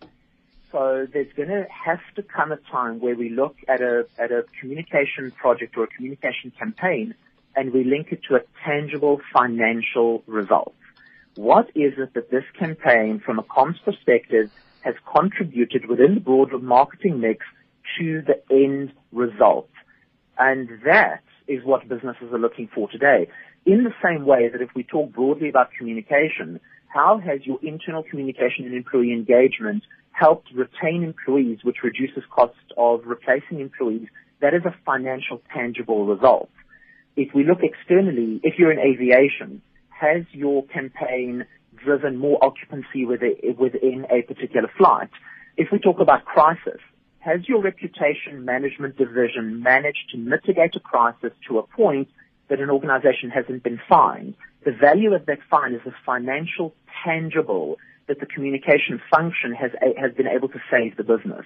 So 0.70 1.06
there's 1.10 1.32
going 1.34 1.48
to 1.48 1.66
have 1.86 2.00
to 2.16 2.22
come 2.22 2.52
a 2.52 2.58
time 2.70 3.00
where 3.00 3.14
we 3.14 3.30
look 3.30 3.56
at 3.68 3.80
a 3.80 4.06
at 4.18 4.30
a 4.32 4.44
communication 4.60 5.30
project 5.30 5.74
or 5.78 5.84
a 5.84 5.86
communication 5.86 6.52
campaign 6.58 7.14
and 7.56 7.72
we 7.72 7.84
link 7.84 8.08
it 8.10 8.20
to 8.28 8.34
a 8.34 8.40
tangible 8.66 9.18
financial 9.32 10.22
result. 10.26 10.74
What 11.36 11.70
is 11.74 11.94
it 11.96 12.12
that 12.12 12.30
this 12.30 12.44
campaign, 12.58 13.18
from 13.18 13.38
a 13.38 13.42
comms 13.44 13.82
perspective, 13.82 14.50
has 14.82 14.94
contributed 15.10 15.86
within 15.86 16.16
the 16.16 16.20
broader 16.20 16.58
marketing 16.58 17.20
mix 17.20 17.46
to 17.98 18.22
the 18.22 18.42
end 18.50 18.92
result? 19.12 19.68
And 20.38 20.68
that 20.84 21.22
is 21.48 21.64
what 21.64 21.88
businesses 21.88 22.32
are 22.32 22.38
looking 22.38 22.68
for 22.74 22.88
today. 22.88 23.28
In 23.64 23.84
the 23.84 23.94
same 24.04 24.24
way 24.24 24.48
that 24.48 24.60
if 24.60 24.70
we 24.74 24.82
talk 24.84 25.12
broadly 25.12 25.48
about 25.48 25.70
communication, 25.76 26.60
how 26.88 27.18
has 27.18 27.40
your 27.44 27.58
internal 27.62 28.02
communication 28.02 28.64
and 28.64 28.74
employee 28.74 29.12
engagement 29.12 29.82
helped 30.12 30.48
retain 30.54 31.02
employees, 31.02 31.58
which 31.62 31.78
reduces 31.82 32.22
costs 32.30 32.58
of 32.76 33.02
replacing 33.04 33.60
employees? 33.60 34.08
That 34.40 34.54
is 34.54 34.62
a 34.64 34.74
financial 34.84 35.42
tangible 35.54 36.06
result. 36.06 36.50
If 37.16 37.34
we 37.34 37.44
look 37.44 37.60
externally, 37.62 38.40
if 38.42 38.58
you're 38.58 38.72
in 38.72 38.78
aviation, 38.78 39.62
has 39.88 40.24
your 40.32 40.64
campaign 40.66 41.46
driven 41.76 42.16
more 42.16 42.38
occupancy 42.44 43.04
within 43.06 44.06
a 44.10 44.22
particular 44.22 44.70
flight? 44.76 45.10
If 45.56 45.68
we 45.72 45.78
talk 45.78 46.00
about 46.00 46.24
crisis, 46.24 46.80
has 47.26 47.48
your 47.48 47.60
reputation 47.60 48.44
management 48.44 48.96
division 48.96 49.60
managed 49.60 50.10
to 50.12 50.16
mitigate 50.16 50.76
a 50.76 50.80
crisis 50.80 51.32
to 51.48 51.58
a 51.58 51.64
point 51.64 52.08
that 52.48 52.60
an 52.60 52.70
organization 52.70 53.30
hasn't 53.30 53.64
been 53.64 53.80
fined? 53.88 54.34
The 54.64 54.70
value 54.70 55.12
of 55.12 55.26
that 55.26 55.38
fine 55.50 55.74
is 55.74 55.80
a 55.86 55.94
financial 56.06 56.72
tangible 57.04 57.78
that 58.06 58.20
the 58.20 58.26
communication 58.26 59.00
function 59.10 59.52
has, 59.52 59.72
has 60.00 60.12
been 60.14 60.28
able 60.28 60.48
to 60.48 60.60
save 60.70 60.96
the 60.96 61.02
business. 61.02 61.44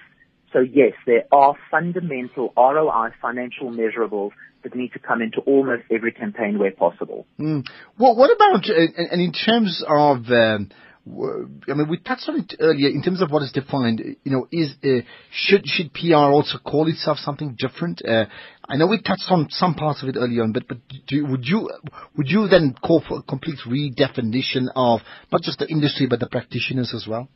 So 0.53 0.59
yes, 0.59 0.93
there 1.07 1.23
are 1.31 1.55
fundamental 1.71 2.53
ROI 2.55 3.09
financial 3.19 3.71
measurables 3.71 4.31
that 4.63 4.75
need 4.75 4.93
to 4.93 4.99
come 4.99 5.23
into 5.23 5.39
almost 5.39 5.83
every 5.89 6.11
campaign 6.11 6.59
where 6.59 6.71
possible. 6.71 7.25
Mm. 7.39 7.65
Well, 7.97 8.15
what 8.15 8.29
about, 8.29 8.69
and 8.69 9.19
in 9.19 9.31
terms 9.31 9.83
of, 9.87 10.29
um, 10.29 10.69
I 11.07 11.73
mean, 11.73 11.89
we 11.89 11.97
touched 11.97 12.29
on 12.29 12.39
it 12.39 12.53
earlier 12.59 12.89
in 12.89 13.01
terms 13.01 13.23
of 13.23 13.31
what 13.31 13.41
is 13.41 13.51
defined. 13.51 14.01
You 14.23 14.31
know, 14.31 14.47
is 14.51 14.75
uh, 14.83 15.03
should 15.31 15.67
should 15.67 15.91
PR 15.93 16.29
also 16.29 16.59
call 16.59 16.87
itself 16.87 17.17
something 17.17 17.57
different? 17.57 18.03
Uh, 18.05 18.25
I 18.69 18.77
know 18.77 18.85
we 18.85 19.01
touched 19.01 19.25
on 19.29 19.47
some 19.49 19.73
parts 19.73 20.03
of 20.03 20.09
it 20.09 20.15
earlier 20.15 20.43
on, 20.43 20.51
but 20.51 20.67
but 20.67 20.77
do, 21.07 21.25
would 21.25 21.45
you 21.45 21.71
would 22.15 22.29
you 22.29 22.47
then 22.47 22.75
call 22.85 23.01
for 23.07 23.17
a 23.17 23.21
complete 23.23 23.57
redefinition 23.67 24.67
of 24.75 25.01
not 25.31 25.41
just 25.41 25.57
the 25.57 25.67
industry 25.67 26.05
but 26.07 26.19
the 26.19 26.27
practitioners 26.27 26.93
as 26.93 27.07
well? 27.07 27.27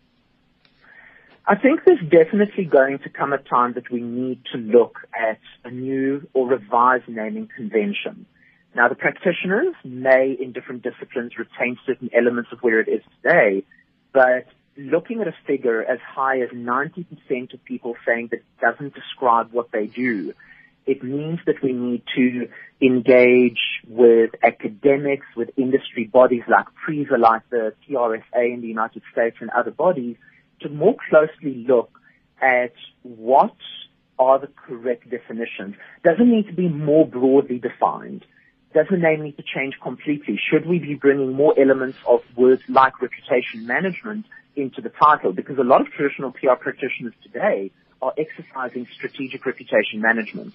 I 1.48 1.56
think 1.56 1.82
there's 1.86 2.00
definitely 2.02 2.66
going 2.66 3.00
to 3.00 3.10
come 3.10 3.34
a 3.34 3.38
time 3.38 3.74
that 3.74 3.92
we 3.92 4.02
need 4.02 4.42
to 4.54 4.60
look 4.60 5.00
at 5.16 5.40
a 5.64 5.72
new 5.72 6.28
or 6.34 6.48
revised 6.48 7.08
naming 7.08 7.50
convention. 7.56 8.28
Now, 8.76 8.90
the 8.90 8.96
practitioners 8.96 9.74
may, 9.86 10.36
in 10.38 10.52
different 10.52 10.84
disciplines, 10.84 11.32
retain 11.38 11.78
certain 11.86 12.10
elements 12.14 12.50
of 12.52 12.60
where 12.60 12.82
it 12.82 12.90
is 12.90 13.02
today, 13.22 13.64
but 14.12 14.48
looking 14.76 15.22
at 15.22 15.30
a 15.30 15.36
figure 15.48 15.82
as 15.82 16.00
high 16.06 16.42
as 16.42 16.50
90% 16.50 17.54
of 17.54 17.64
people 17.64 17.96
saying 18.06 18.32
that 18.32 18.42
doesn't 18.60 18.94
describe 18.94 19.54
what 19.54 19.72
they 19.72 19.88
do, 19.88 20.34
it 20.86 21.02
means 21.02 21.40
that 21.46 21.64
we 21.64 21.72
need 21.72 22.04
to 22.16 22.50
engage 22.82 23.62
with 23.88 24.32
academics, 24.44 25.26
with 25.38 25.52
industry 25.56 26.04
bodies 26.04 26.44
like 26.50 26.66
PRISA, 26.86 27.18
like 27.18 27.50
the 27.50 27.74
PRSA 27.88 28.54
in 28.54 28.60
the 28.60 28.68
United 28.68 29.04
States 29.14 29.38
and 29.40 29.50
other 29.52 29.72
bodies 29.72 30.18
to 30.60 30.70
more 30.70 30.98
closely 31.10 31.66
look 31.66 31.98
at 32.42 32.74
what 33.04 33.56
are 34.20 34.38
the 34.38 34.48
correct 34.48 35.10
definitions. 35.10 35.76
Doesn't 36.04 36.30
need 36.30 36.48
to 36.48 36.54
be 36.54 36.68
more 36.68 37.08
broadly 37.08 37.58
defined 37.58 38.26
does 38.76 38.88
the 38.92 38.98
name 38.98 39.24
need 39.24 39.38
to 39.38 39.44
change 39.44 39.76
completely? 39.82 40.38
Should 40.52 40.68
we 40.68 40.80
be 40.80 40.96
bringing 40.96 41.32
more 41.32 41.58
elements 41.58 41.98
of 42.06 42.20
words 42.36 42.62
like 42.68 43.02
reputation 43.02 43.66
management 43.66 44.26
into 44.58 44.82
the 44.82 44.90
title? 44.90 45.32
Because 45.32 45.58
a 45.58 45.64
lot 45.64 45.80
of 45.80 45.88
traditional 45.88 46.32
PR 46.32 46.60
practitioners 46.60 47.14
today 47.24 47.72
are 48.02 48.14
exercising 48.18 48.86
strategic 48.94 49.46
reputation 49.46 50.02
management. 50.02 50.54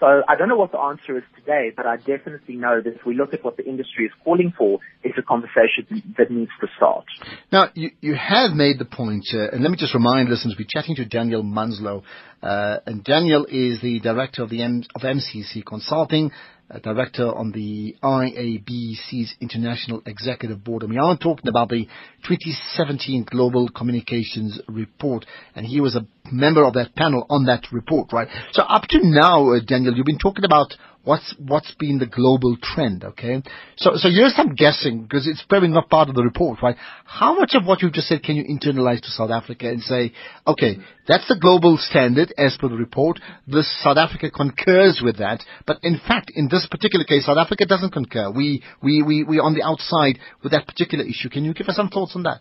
So 0.00 0.24
I 0.26 0.34
don't 0.34 0.48
know 0.48 0.56
what 0.56 0.72
the 0.72 0.80
answer 0.80 1.16
is 1.16 1.22
today, 1.36 1.70
but 1.76 1.86
I 1.86 1.96
definitely 1.96 2.56
know 2.56 2.80
that 2.80 2.92
if 2.92 3.06
we 3.06 3.14
look 3.14 3.32
at 3.32 3.44
what 3.44 3.56
the 3.56 3.64
industry 3.64 4.06
is 4.06 4.10
calling 4.24 4.52
for, 4.58 4.80
it's 5.04 5.16
a 5.16 5.22
conversation 5.22 6.02
that 6.18 6.28
needs 6.28 6.50
to 6.60 6.66
start. 6.76 7.04
Now, 7.52 7.68
you, 7.74 7.92
you 8.00 8.16
have 8.16 8.50
made 8.50 8.80
the 8.80 8.84
point, 8.84 9.26
uh, 9.32 9.50
and 9.52 9.62
let 9.62 9.70
me 9.70 9.76
just 9.76 9.94
remind 9.94 10.28
listeners, 10.28 10.56
we're 10.58 10.66
chatting 10.68 10.96
to 10.96 11.04
Daniel 11.04 11.44
Munslow, 11.44 12.02
uh, 12.42 12.78
and 12.84 13.04
Daniel 13.04 13.46
is 13.48 13.80
the 13.80 14.00
director 14.00 14.42
of 14.42 14.50
the 14.50 14.62
M- 14.62 14.82
of 14.96 15.02
MCC 15.02 15.64
Consulting, 15.64 16.32
director 16.80 17.26
on 17.26 17.52
the 17.52 17.96
IABC's 18.02 19.34
International 19.40 20.02
Executive 20.06 20.62
Board. 20.62 20.82
And 20.82 20.92
we 20.92 20.98
are 20.98 21.16
talking 21.16 21.48
about 21.48 21.68
the 21.68 21.86
2017 22.24 23.26
Global 23.30 23.68
Communications 23.68 24.60
Report. 24.68 25.26
And 25.54 25.66
he 25.66 25.80
was 25.80 25.96
a 25.96 26.06
member 26.30 26.64
of 26.64 26.74
that 26.74 26.94
panel 26.94 27.26
on 27.28 27.44
that 27.46 27.66
report, 27.72 28.12
right? 28.12 28.28
So 28.52 28.62
up 28.62 28.84
to 28.90 28.98
now, 29.02 29.50
uh, 29.50 29.60
Daniel, 29.66 29.94
you've 29.94 30.06
been 30.06 30.18
talking 30.18 30.44
about 30.44 30.74
what's 31.04 31.34
what's 31.38 31.74
been 31.74 31.98
the 31.98 32.06
global 32.06 32.56
trend, 32.60 33.04
okay? 33.04 33.42
So 33.76 33.92
so 33.96 34.08
here's 34.08 34.34
some 34.34 34.54
guessing 34.54 35.02
because 35.02 35.26
it's 35.26 35.42
probably 35.48 35.68
not 35.68 35.88
part 35.88 36.08
of 36.08 36.14
the 36.14 36.22
report, 36.22 36.62
right? 36.62 36.76
How 37.04 37.34
much 37.34 37.54
of 37.54 37.66
what 37.66 37.82
you've 37.82 37.92
just 37.92 38.08
said 38.08 38.22
can 38.22 38.36
you 38.36 38.44
internalize 38.44 39.00
to 39.02 39.10
South 39.10 39.30
Africa 39.30 39.68
and 39.68 39.82
say, 39.82 40.12
okay, 40.46 40.78
that's 41.06 41.26
the 41.28 41.38
global 41.40 41.76
standard 41.78 42.32
as 42.38 42.56
per 42.60 42.68
the 42.68 42.76
report. 42.76 43.20
This 43.46 43.68
South 43.82 43.96
Africa 43.96 44.30
concurs 44.30 45.00
with 45.04 45.18
that, 45.18 45.44
but 45.66 45.78
in 45.82 45.98
fact, 45.98 46.30
in 46.34 46.48
this 46.48 46.66
particular 46.70 47.04
case, 47.04 47.26
South 47.26 47.38
Africa 47.38 47.66
doesn't 47.66 47.92
concur. 47.92 48.30
We 48.30 48.62
we 48.82 49.02
we 49.02 49.24
we 49.24 49.38
on 49.38 49.54
the 49.54 49.62
outside 49.62 50.18
with 50.42 50.52
that 50.52 50.66
particular 50.66 51.04
issue. 51.04 51.28
Can 51.28 51.44
you 51.44 51.54
give 51.54 51.68
us 51.68 51.76
some 51.76 51.88
thoughts 51.88 52.12
on 52.14 52.22
that? 52.24 52.40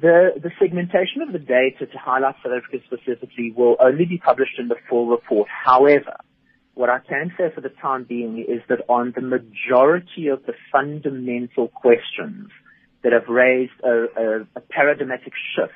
The, 0.00 0.30
the 0.42 0.50
segmentation 0.58 1.22
of 1.22 1.32
the 1.32 1.38
data 1.38 1.86
to 1.86 1.98
highlight 1.98 2.34
South 2.42 2.52
Africa 2.52 2.84
specifically 2.84 3.54
will 3.56 3.76
only 3.78 4.06
be 4.06 4.18
published 4.18 4.58
in 4.58 4.66
the 4.66 4.74
full 4.90 5.06
report. 5.06 5.48
However, 5.48 6.16
what 6.74 6.90
I 6.90 6.98
can 6.98 7.32
say 7.38 7.44
for 7.54 7.60
the 7.60 7.68
time 7.68 8.04
being 8.04 8.44
is 8.48 8.60
that 8.68 8.80
on 8.88 9.12
the 9.14 9.22
majority 9.22 10.28
of 10.28 10.44
the 10.44 10.54
fundamental 10.72 11.68
questions 11.68 12.50
that 13.02 13.12
have 13.12 13.28
raised 13.28 13.72
a, 13.84 14.06
a, 14.16 14.40
a 14.56 14.60
paradigmatic 14.60 15.32
shift 15.54 15.72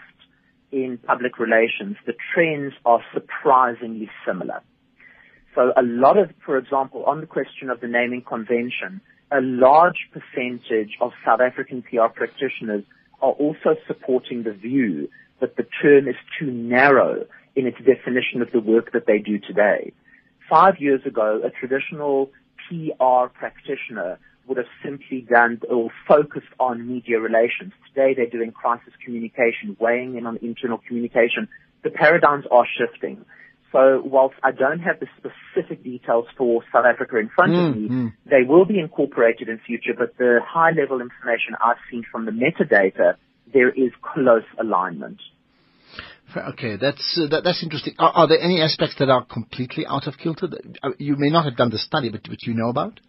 in 0.73 0.99
public 0.99 1.38
relations, 1.38 1.97
the 2.07 2.14
trends 2.35 2.75
are 2.85 3.00
surprisingly 3.14 4.11
similar. 4.26 4.61
So 5.55 5.73
a 5.76 5.83
lot 5.83 6.19
of, 6.19 6.31
for 6.45 6.59
example, 6.59 7.05
on 7.05 7.21
the 7.21 7.26
question 7.26 7.71
of 7.71 7.81
the 7.81 7.88
naming 7.88 8.23
convention, 8.23 9.00
a 9.31 9.40
large 9.40 10.09
percentage 10.12 10.97
of 11.00 11.12
South 11.25 11.40
African 11.40 11.83
PR 11.83 12.09
practitioners 12.14 12.85
are 13.21 13.33
also 13.33 13.76
supporting 13.87 14.43
the 14.43 14.52
view 14.52 15.09
that 15.40 15.57
the 15.57 15.67
term 15.83 16.09
is 16.09 16.17
too 16.38 16.50
narrow 16.50 17.26
in 17.55 17.67
its 17.67 17.78
definition 17.78 18.43
of 18.43 18.50
the 18.52 18.61
work 18.61 18.93
that 18.93 19.07
they 19.07 19.19
do 19.19 19.38
today. 19.38 19.93
Five 20.49 20.78
years 20.78 21.05
ago, 21.05 21.40
a 21.45 21.50
traditional 21.50 22.31
PR 22.69 23.26
practitioner 23.33 24.19
would 24.47 24.57
have 24.57 24.67
simply 24.83 25.21
done 25.21 25.61
or 25.69 25.90
focused 26.07 26.49
on 26.59 26.88
media 26.88 27.21
relations. 27.21 27.73
Today 27.88 28.14
they're 28.14 28.31
doing 28.31 28.52
crisis 28.52 28.93
communication, 29.05 29.76
weighing 29.78 30.17
in 30.17 30.26
on 30.26 30.38
internal 30.40 30.78
communication. 30.78 31.49
The 31.85 31.90
paradigms 31.90 32.47
are 32.50 32.67
shifting. 32.78 33.25
So 33.73 34.00
whilst 34.02 34.37
I 34.43 34.52
don't 34.52 34.81
have 34.81 34.99
the 34.99 35.09
specific 35.19 35.85
details 35.85 36.25
for 36.38 36.62
South 36.73 36.87
Africa 36.87 37.19
in 37.19 37.28
front 37.28 37.52
mm, 37.52 37.69
of 37.69 37.76
me, 37.76 37.88
mm. 37.88 38.12
they 38.25 38.43
will 38.49 38.64
be 38.64 38.78
incorporated 38.78 39.50
in 39.50 39.59
future, 39.59 39.93
but 39.97 40.17
the 40.17 40.40
high 40.43 40.71
level 40.71 41.02
information 41.02 41.55
I've 41.62 41.76
seen 41.90 42.05
from 42.11 42.25
the 42.25 42.33
metadata, 42.33 43.17
there 43.52 43.69
is 43.69 43.93
close 44.00 44.45
alignment. 44.59 45.21
Okay, 46.37 46.76
that's 46.76 47.18
uh, 47.23 47.28
that, 47.28 47.44
that's 47.44 47.62
interesting. 47.62 47.94
Are, 47.99 48.12
are, 48.12 48.28
there 48.28 48.40
any 48.40 48.61
aspects 48.61 48.97
that 48.99 49.08
are 49.08 49.25
completely 49.25 49.87
out 49.87 50.06
of 50.06 50.18
kilter? 50.18 50.49
Uh, 50.82 50.90
you 50.99 51.16
may 51.16 51.30
not 51.30 51.44
have 51.47 51.56
done 51.56 51.70
the 51.70 51.78
study, 51.78 52.11
but 52.11 52.23
but 52.28 52.42
you 52.42 52.54
know 52.54 52.68
about? 52.68 53.00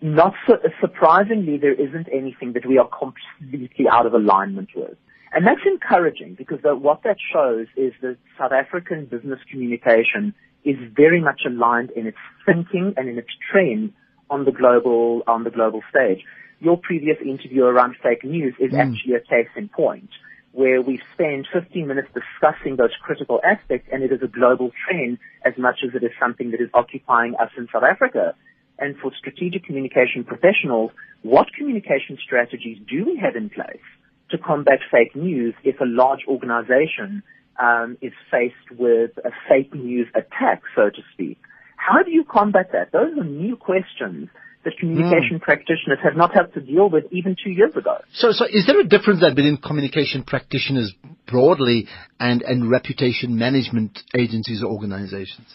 Not 0.00 0.34
su- 0.46 0.68
surprisingly, 0.80 1.58
there 1.58 1.74
isn't 1.74 2.08
anything 2.12 2.52
that 2.54 2.66
we 2.66 2.78
are 2.78 2.88
completely 2.88 3.86
out 3.90 4.06
of 4.06 4.14
alignment 4.14 4.70
with. 4.74 4.96
And 5.32 5.46
that's 5.46 5.60
encouraging 5.66 6.34
because 6.34 6.58
the, 6.62 6.74
what 6.74 7.02
that 7.04 7.16
shows 7.32 7.66
is 7.76 7.92
that 8.02 8.16
South 8.38 8.52
African 8.52 9.06
business 9.06 9.38
communication 9.50 10.34
is 10.64 10.76
very 10.94 11.20
much 11.20 11.42
aligned 11.46 11.90
in 11.90 12.06
its 12.06 12.18
thinking 12.44 12.94
and 12.96 13.08
in 13.08 13.18
its 13.18 13.28
trend 13.50 13.92
on 14.30 14.44
the 14.44 14.52
global, 14.52 15.22
on 15.26 15.44
the 15.44 15.50
global 15.50 15.82
stage. 15.90 16.24
Your 16.60 16.78
previous 16.78 17.16
interview 17.22 17.64
around 17.64 17.96
fake 18.02 18.24
news 18.24 18.54
is 18.58 18.72
mm. 18.72 18.78
actually 18.78 19.14
a 19.14 19.20
case 19.20 19.50
in 19.56 19.68
point 19.68 20.08
where 20.56 20.80
we 20.80 20.98
spend 21.12 21.46
15 21.52 21.86
minutes 21.86 22.08
discussing 22.14 22.76
those 22.76 22.96
critical 23.02 23.42
aspects 23.44 23.90
and 23.92 24.02
it 24.02 24.10
is 24.10 24.22
a 24.22 24.26
global 24.26 24.70
trend 24.88 25.18
as 25.44 25.52
much 25.58 25.80
as 25.86 25.94
it 25.94 26.02
is 26.02 26.10
something 26.18 26.50
that 26.52 26.62
is 26.62 26.70
occupying 26.72 27.34
us 27.34 27.50
in 27.58 27.68
South 27.70 27.82
Africa 27.82 28.34
and 28.78 28.96
for 28.96 29.12
strategic 29.18 29.64
communication 29.64 30.24
professionals, 30.24 30.92
what 31.20 31.52
communication 31.52 32.16
strategies 32.24 32.78
do 32.88 33.04
we 33.04 33.18
have 33.18 33.36
in 33.36 33.50
place 33.50 33.84
to 34.30 34.38
combat 34.38 34.78
fake 34.90 35.14
news 35.14 35.54
if 35.62 35.78
a 35.80 35.84
large 35.84 36.20
organization 36.26 37.22
um, 37.60 37.98
is 38.00 38.14
faced 38.30 38.78
with 38.78 39.10
a 39.26 39.32
fake 39.50 39.74
news 39.74 40.08
attack, 40.14 40.62
so 40.74 40.88
to 40.88 41.02
speak? 41.12 41.38
How 41.76 42.02
do 42.02 42.10
you 42.10 42.24
combat 42.24 42.70
that? 42.72 42.92
Those 42.92 43.12
are 43.18 43.24
new 43.24 43.56
questions 43.56 44.30
that 44.66 44.76
communication 44.80 45.38
mm. 45.38 45.40
practitioners 45.40 45.98
have 46.02 46.16
not 46.16 46.34
had 46.34 46.52
to 46.52 46.60
deal 46.60 46.90
with 46.90 47.04
even 47.12 47.36
two 47.42 47.50
years 47.50 47.70
ago. 47.76 47.98
So, 48.12 48.32
so 48.32 48.46
is 48.46 48.66
there 48.66 48.80
a 48.80 48.84
difference 48.84 49.20
then 49.20 49.36
between 49.36 49.58
communication 49.58 50.24
practitioners 50.24 50.92
broadly 51.28 51.86
and, 52.18 52.42
and 52.42 52.68
reputation 52.68 53.38
management 53.38 54.00
agencies 54.18 54.64
or 54.64 54.72
organizations? 54.72 55.46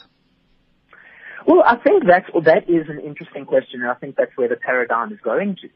Well, 1.45 1.61
I 1.65 1.75
think 1.75 2.03
that's, 2.07 2.25
well, 2.33 2.43
that 2.43 2.69
is 2.69 2.87
an 2.87 3.01
interesting 3.05 3.45
question, 3.45 3.81
and 3.81 3.91
I 3.91 3.95
think 3.95 4.15
that's 4.15 4.31
where 4.37 4.47
the 4.47 4.55
paradigm 4.55 5.11
is 5.11 5.19
going 5.21 5.57
to. 5.61 5.69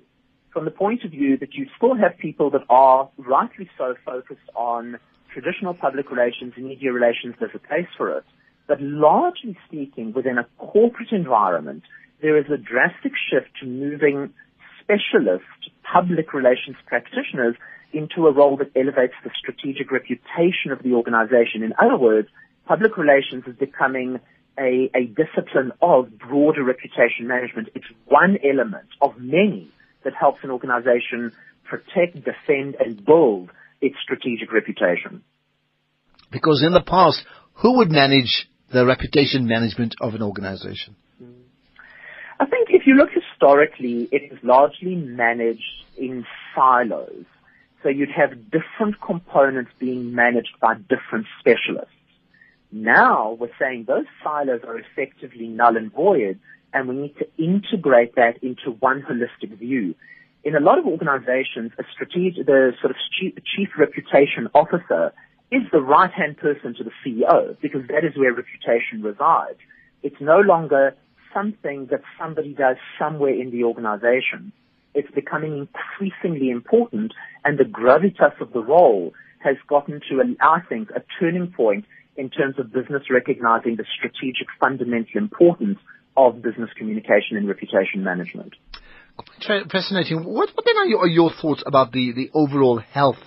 From 0.53 0.63
the 0.63 0.71
point 0.71 1.03
of 1.03 1.11
view 1.11 1.37
that 1.37 1.53
you 1.53 1.67
still 1.75 1.95
have 1.97 2.17
people 2.17 2.51
that 2.51 2.61
are 2.69 3.09
rightly 3.17 3.69
so 3.77 3.95
focused 4.05 4.47
on 4.55 4.97
traditional 5.33 5.73
public 5.73 6.09
relations 6.09 6.53
and 6.55 6.67
media 6.67 6.93
relations, 6.93 7.35
there's 7.37 7.51
a 7.53 7.59
place 7.59 7.91
for 7.97 8.17
it. 8.17 8.23
But 8.65 8.81
largely 8.81 9.57
speaking, 9.67 10.13
within 10.15 10.37
a 10.37 10.47
corporate 10.57 11.11
environment, 11.11 11.83
there 12.21 12.37
is 12.37 12.45
a 12.51 12.57
drastic 12.57 13.13
shift 13.29 13.49
to 13.61 13.65
moving 13.65 14.33
specialist 14.81 15.43
public 15.83 16.33
relations 16.33 16.77
practitioners 16.85 17.55
into 17.93 18.27
a 18.27 18.31
role 18.31 18.57
that 18.57 18.71
elevates 18.75 19.13
the 19.23 19.31
strategic 19.37 19.91
reputation 19.91 20.71
of 20.71 20.83
the 20.83 20.93
organization. 20.93 21.63
In 21.63 21.73
other 21.81 21.97
words, 21.97 22.27
public 22.67 22.97
relations 22.97 23.43
is 23.47 23.55
becoming 23.55 24.19
a, 24.57 24.89
a 24.95 25.05
discipline 25.05 25.71
of 25.81 26.17
broader 26.17 26.63
reputation 26.63 27.27
management. 27.27 27.69
It's 27.75 27.85
one 28.05 28.37
element 28.43 28.87
of 29.01 29.17
many 29.17 29.69
that 30.03 30.13
helps 30.13 30.39
an 30.43 30.51
organization 30.51 31.31
protect, 31.63 32.15
defend, 32.15 32.75
and 32.79 33.03
build 33.03 33.49
its 33.81 33.95
strategic 34.03 34.51
reputation. 34.51 35.23
Because 36.31 36.63
in 36.65 36.73
the 36.73 36.81
past, 36.81 37.23
who 37.55 37.77
would 37.77 37.91
manage 37.91 38.47
the 38.71 38.85
reputation 38.85 39.47
management 39.47 39.95
of 40.01 40.15
an 40.15 40.21
organization? 40.21 40.95
I 42.39 42.45
think 42.45 42.67
if 42.71 42.85
you 42.85 42.95
look 42.95 43.09
historically, 43.11 44.09
it 44.11 44.31
is 44.33 44.39
largely 44.43 44.95
managed 44.95 45.85
in 45.97 46.25
silos. 46.53 47.25
So 47.81 47.89
you'd 47.89 48.11
have 48.11 48.51
different 48.51 48.99
components 48.99 49.71
being 49.79 50.13
managed 50.13 50.59
by 50.59 50.73
different 50.75 51.27
specialists. 51.39 51.93
Now 52.71 53.37
we're 53.39 53.55
saying 53.59 53.85
those 53.87 54.05
silos 54.23 54.61
are 54.67 54.77
effectively 54.77 55.47
null 55.47 55.77
and 55.77 55.93
void 55.93 56.39
and 56.73 56.89
we 56.89 56.95
need 56.95 57.15
to 57.17 57.27
integrate 57.37 58.15
that 58.15 58.43
into 58.43 58.71
one 58.79 59.01
holistic 59.01 59.57
view. 59.57 59.95
In 60.43 60.55
a 60.55 60.59
lot 60.59 60.77
of 60.77 60.85
organizations, 60.85 61.71
a 61.79 61.83
strategic, 61.93 62.45
the 62.45 62.73
sort 62.81 62.91
of 62.91 62.97
chief, 63.17 63.33
chief 63.55 63.69
reputation 63.77 64.49
officer 64.53 65.13
is 65.51 65.61
the 65.71 65.79
right-hand 65.79 66.37
person 66.37 66.75
to 66.75 66.83
the 66.83 66.91
CEO 67.03 67.55
because 67.61 67.87
that 67.87 68.03
is 68.03 68.17
where 68.17 68.33
reputation 68.33 69.01
resides. 69.01 69.59
It's 70.03 70.19
no 70.19 70.39
longer 70.39 70.95
something 71.35 71.87
that 71.91 72.01
somebody 72.19 72.53
does 72.53 72.77
somewhere 72.97 73.33
in 73.33 73.51
the 73.51 73.63
organization. 73.63 74.51
It's 74.93 75.11
becoming 75.11 75.67
increasingly 75.67 76.49
important 76.49 77.13
and 77.43 77.59
the 77.59 77.65
gravitas 77.65 78.39
of 78.39 78.53
the 78.53 78.63
role 78.63 79.13
has 79.39 79.57
gotten 79.67 79.99
to, 80.09 80.35
I 80.41 80.59
think, 80.67 80.89
a 80.91 81.03
turning 81.19 81.51
point 81.55 81.85
in 82.17 82.29
terms 82.29 82.55
of 82.57 82.71
business 82.73 83.03
recognizing 83.11 83.75
the 83.75 83.85
strategic 83.97 84.47
fundamental 84.59 85.17
importance 85.17 85.77
of 86.17 86.41
business 86.41 86.69
communication 86.77 87.37
and 87.37 87.47
reputation 87.47 88.03
management. 88.03 88.53
Fascinating. 89.71 90.23
What, 90.23 90.49
what 90.55 90.65
then 90.65 90.77
are 90.77 90.85
your, 90.85 90.99
are 91.01 91.07
your, 91.07 91.31
thoughts 91.41 91.63
about 91.65 91.91
the, 91.91 92.13
the 92.13 92.29
overall 92.33 92.79
health 92.79 93.19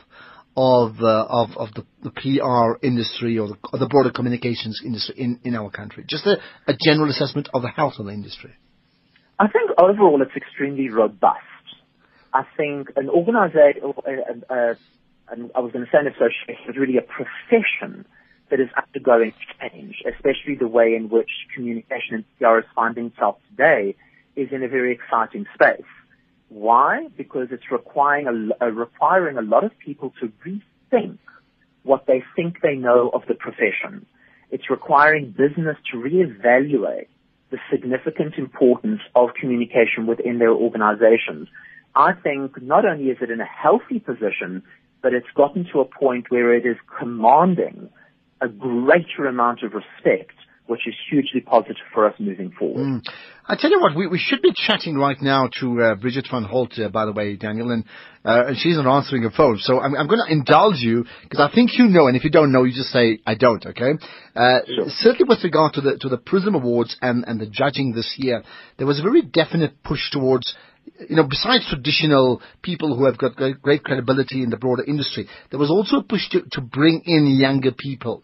of 0.58 1.00
uh, 1.00 1.24
of, 1.30 1.68
the, 1.74 2.10
PR 2.10 2.84
industry 2.84 3.38
or 3.38 3.46
the, 3.46 3.86
broader 3.86 4.10
communications 4.10 4.82
industry 4.84 5.14
in, 5.44 5.54
our 5.54 5.70
country? 5.70 6.04
Just 6.08 6.26
a, 6.26 6.38
a, 6.66 6.74
general 6.84 7.08
assessment 7.08 7.48
of 7.54 7.62
the 7.62 7.68
health 7.68 7.94
of 8.00 8.06
the 8.06 8.12
industry. 8.12 8.50
I 9.38 9.46
think 9.46 9.70
overall 9.78 10.20
it's 10.20 10.34
extremely 10.34 10.90
robust. 10.90 11.38
I 12.34 12.42
think 12.56 12.88
an 12.96 13.08
organization, 13.08 13.82
uh, 13.84 14.52
uh, 14.52 14.74
and 15.30 15.52
I 15.54 15.60
was 15.60 15.70
going 15.72 15.84
to 15.84 15.90
say 15.92 15.98
an 15.98 16.08
association, 16.08 16.68
is 16.68 16.76
really 16.76 16.98
a 16.98 17.06
profession 17.06 18.04
that 18.50 18.58
is 18.58 18.68
undergoing 18.76 19.34
change, 19.60 20.02
especially 20.12 20.56
the 20.58 20.66
way 20.66 20.96
in 20.96 21.08
which 21.08 21.30
communication 21.54 22.16
and 22.16 22.24
PR 22.40 22.58
is 22.58 22.64
finding 22.74 23.06
itself 23.06 23.36
today 23.50 23.94
is 24.34 24.48
in 24.50 24.64
a 24.64 24.68
very 24.68 24.92
exciting 24.92 25.46
space. 25.54 25.86
Why? 26.48 27.08
Because 27.16 27.48
it's 27.50 27.70
requiring 27.70 28.26
a, 28.26 28.64
uh, 28.64 28.68
requiring 28.70 29.37
a 29.37 29.42
lot 29.42 29.64
of 29.64 29.72
people 29.78 30.12
to 30.20 30.32
rethink 30.44 31.18
what 31.82 32.06
they 32.06 32.22
think 32.37 32.61
they 32.62 32.74
know 32.74 33.11
of 33.12 33.22
the 33.28 33.34
profession. 33.34 34.06
It's 34.50 34.70
requiring 34.70 35.30
business 35.30 35.76
to 35.92 35.98
reevaluate 35.98 37.08
the 37.50 37.58
significant 37.70 38.34
importance 38.37 39.00
of 39.14 39.30
communication 39.40 40.06
within 40.06 40.38
their 40.38 40.52
organizations. 40.52 41.48
I 41.94 42.12
think 42.12 42.61
not 42.62 42.84
only 42.84 43.11
is 43.11 43.18
it 43.20 43.30
in 43.30 43.40
a 43.40 43.46
healthy 43.46 44.00
position, 44.00 44.62
but 45.02 45.14
it's 45.14 45.30
gotten 45.34 45.66
to 45.72 45.80
a 45.80 45.84
point 45.84 46.30
where 46.30 46.54
it 46.54 46.66
is 46.66 46.76
commanding 46.98 47.88
a 48.40 48.48
greater 48.48 49.26
amount 49.26 49.62
of 49.62 49.72
respect, 49.72 50.34
which 50.68 50.87
is 50.87 50.94
hugely 51.11 51.40
positive 51.40 51.76
for 51.92 52.07
us 52.07 52.14
moving 52.18 52.52
forward. 52.57 52.85
Mm. 52.85 53.02
I 53.46 53.57
tell 53.57 53.70
you 53.70 53.81
what, 53.81 53.96
we, 53.96 54.07
we 54.07 54.18
should 54.18 54.42
be 54.42 54.52
chatting 54.54 54.96
right 54.96 55.16
now 55.20 55.48
to 55.61 55.81
uh, 55.81 55.94
Bridget 55.94 56.28
van 56.31 56.44
Holt, 56.44 56.78
uh, 56.78 56.90
by 56.90 57.07
the 57.07 57.12
way, 57.12 57.37
Daniel, 57.37 57.70
and, 57.70 57.85
uh, 58.22 58.48
and 58.48 58.57
she's 58.59 58.76
not 58.76 58.87
answering 58.87 59.22
her 59.22 59.31
phone. 59.31 59.57
So 59.59 59.81
I'm, 59.81 59.96
I'm 59.96 60.07
going 60.07 60.20
to 60.24 60.31
indulge 60.31 60.81
you 60.81 61.07
because 61.22 61.40
I 61.40 61.52
think 61.54 61.78
you 61.78 61.87
know, 61.87 62.07
and 62.07 62.16
if 62.16 62.24
you 62.24 62.31
don't 62.31 62.52
know, 62.52 62.64
you 62.64 62.74
just 62.74 62.90
say 62.90 63.18
I 63.26 63.35
don't. 63.35 63.64
Okay. 63.64 63.92
Uh, 64.37 64.59
sure. 64.66 64.85
Certainly, 64.88 65.24
with 65.28 65.42
regard 65.42 65.72
to 65.74 65.81
the 65.81 65.96
to 65.98 66.11
the 66.11 66.18
Prism 66.18 66.54
Awards 66.54 66.96
and 67.00 67.24
and 67.26 67.40
the 67.40 67.46
judging 67.46 67.92
this 67.92 68.16
year, 68.18 68.42
there 68.76 68.87
was 68.87 69.00
a 69.00 69.02
very 69.02 69.22
definite 69.22 69.83
push 69.83 70.11
towards 70.11 70.54
you 71.09 71.16
know, 71.16 71.26
besides 71.28 71.66
traditional 71.68 72.40
people 72.62 72.96
who 72.96 73.04
have 73.04 73.18
got 73.18 73.37
great, 73.37 73.61
great, 73.61 73.85
credibility 73.85 74.42
in 74.42 74.50
the 74.50 74.57
broader 74.57 74.83
industry, 74.83 75.28
there 75.50 75.59
was 75.59 75.70
also 75.70 75.98
a 75.98 76.02
push 76.02 76.28
to, 76.31 76.42
to 76.52 76.61
bring 76.61 77.02
in 77.04 77.26
younger 77.26 77.72
people 77.72 78.22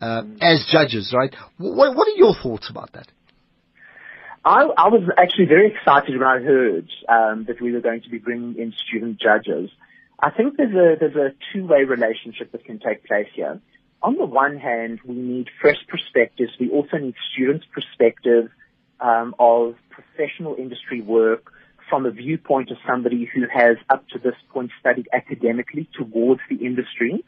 uh, 0.00 0.22
as 0.40 0.66
judges, 0.70 1.14
right? 1.16 1.34
What, 1.58 1.94
what 1.96 2.08
are 2.08 2.16
your 2.16 2.34
thoughts 2.42 2.70
about 2.70 2.92
that? 2.92 3.08
I, 4.44 4.62
I 4.76 4.88
was 4.88 5.02
actually 5.18 5.46
very 5.46 5.72
excited 5.72 6.18
when 6.18 6.26
I 6.26 6.40
heard 6.40 6.88
um, 7.08 7.44
that 7.46 7.60
we 7.60 7.72
were 7.72 7.80
going 7.80 8.02
to 8.02 8.08
be 8.08 8.18
bringing 8.18 8.56
in 8.58 8.72
student 8.88 9.20
judges. 9.20 9.70
I 10.18 10.30
think 10.30 10.56
there's 10.56 10.74
a 10.74 10.98
there's 10.98 11.16
a 11.16 11.34
two-way 11.52 11.84
relationship 11.84 12.52
that 12.52 12.64
can 12.64 12.78
take 12.78 13.04
place 13.04 13.28
here. 13.34 13.60
On 14.02 14.16
the 14.16 14.24
one 14.24 14.56
hand, 14.56 15.00
we 15.04 15.14
need 15.14 15.48
fresh 15.60 15.76
perspectives. 15.88 16.52
We 16.58 16.70
also 16.70 16.96
need 16.96 17.14
students' 17.32 17.66
perspective 17.72 18.50
um, 18.98 19.34
of 19.38 19.74
professional 19.90 20.56
industry 20.56 21.02
work 21.02 21.52
from 21.90 22.06
a 22.06 22.10
viewpoint 22.10 22.70
of 22.70 22.78
somebody 22.88 23.28
who 23.34 23.42
has 23.52 23.76
up 23.90 24.08
to 24.08 24.18
this 24.18 24.36
point 24.52 24.70
studied 24.78 25.08
academically 25.12 25.88
towards 25.98 26.40
the 26.48 26.56
industry. 26.56 27.24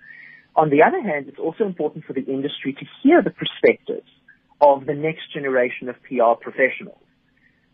On 0.54 0.68
the 0.68 0.82
other 0.82 1.00
hand, 1.00 1.28
it's 1.28 1.38
also 1.38 1.64
important 1.64 2.04
for 2.04 2.12
the 2.12 2.24
industry 2.24 2.74
to 2.74 2.84
hear 3.02 3.22
the 3.22 3.30
perspectives 3.30 4.08
of 4.60 4.86
the 4.86 4.94
next 4.94 5.32
generation 5.32 5.88
of 5.88 5.96
PR 6.02 6.34
professionals. 6.40 6.98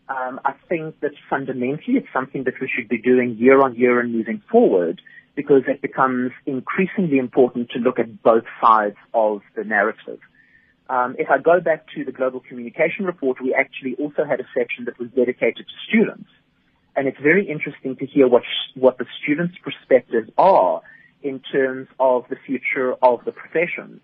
Um, 0.07 0.39
I 0.43 0.53
think 0.67 0.99
that 1.01 1.11
fundamentally 1.29 1.97
it's 1.97 2.07
something 2.11 2.45
that 2.45 2.55
we 2.59 2.67
should 2.73 2.89
be 2.89 2.97
doing 2.97 3.35
year 3.37 3.61
on 3.61 3.75
year 3.75 3.99
and 3.99 4.11
moving 4.11 4.41
forward 4.51 5.01
because 5.35 5.63
it 5.67 5.81
becomes 5.81 6.31
increasingly 6.45 7.17
important 7.17 7.69
to 7.71 7.79
look 7.79 7.99
at 7.99 8.23
both 8.23 8.45
sides 8.61 8.97
of 9.13 9.41
the 9.55 9.63
narrative. 9.63 10.19
Um, 10.89 11.15
if 11.19 11.29
I 11.29 11.37
go 11.37 11.59
back 11.61 11.85
to 11.95 12.03
the 12.03 12.11
Global 12.11 12.39
Communication 12.39 13.05
Report, 13.05 13.37
we 13.39 13.53
actually 13.53 13.95
also 13.99 14.25
had 14.25 14.39
a 14.39 14.47
section 14.57 14.85
that 14.85 14.97
was 14.99 15.09
dedicated 15.15 15.67
to 15.67 15.73
students. 15.87 16.29
And 16.95 17.07
it's 17.07 17.19
very 17.21 17.47
interesting 17.47 17.95
to 17.97 18.05
hear 18.07 18.27
what, 18.27 18.41
what 18.73 18.97
the 18.97 19.05
students' 19.21 19.55
perspectives 19.63 20.31
are 20.37 20.81
in 21.21 21.39
terms 21.39 21.87
of 21.99 22.25
the 22.29 22.35
future 22.45 22.93
of 23.01 23.23
the 23.25 23.31
profession. 23.31 24.01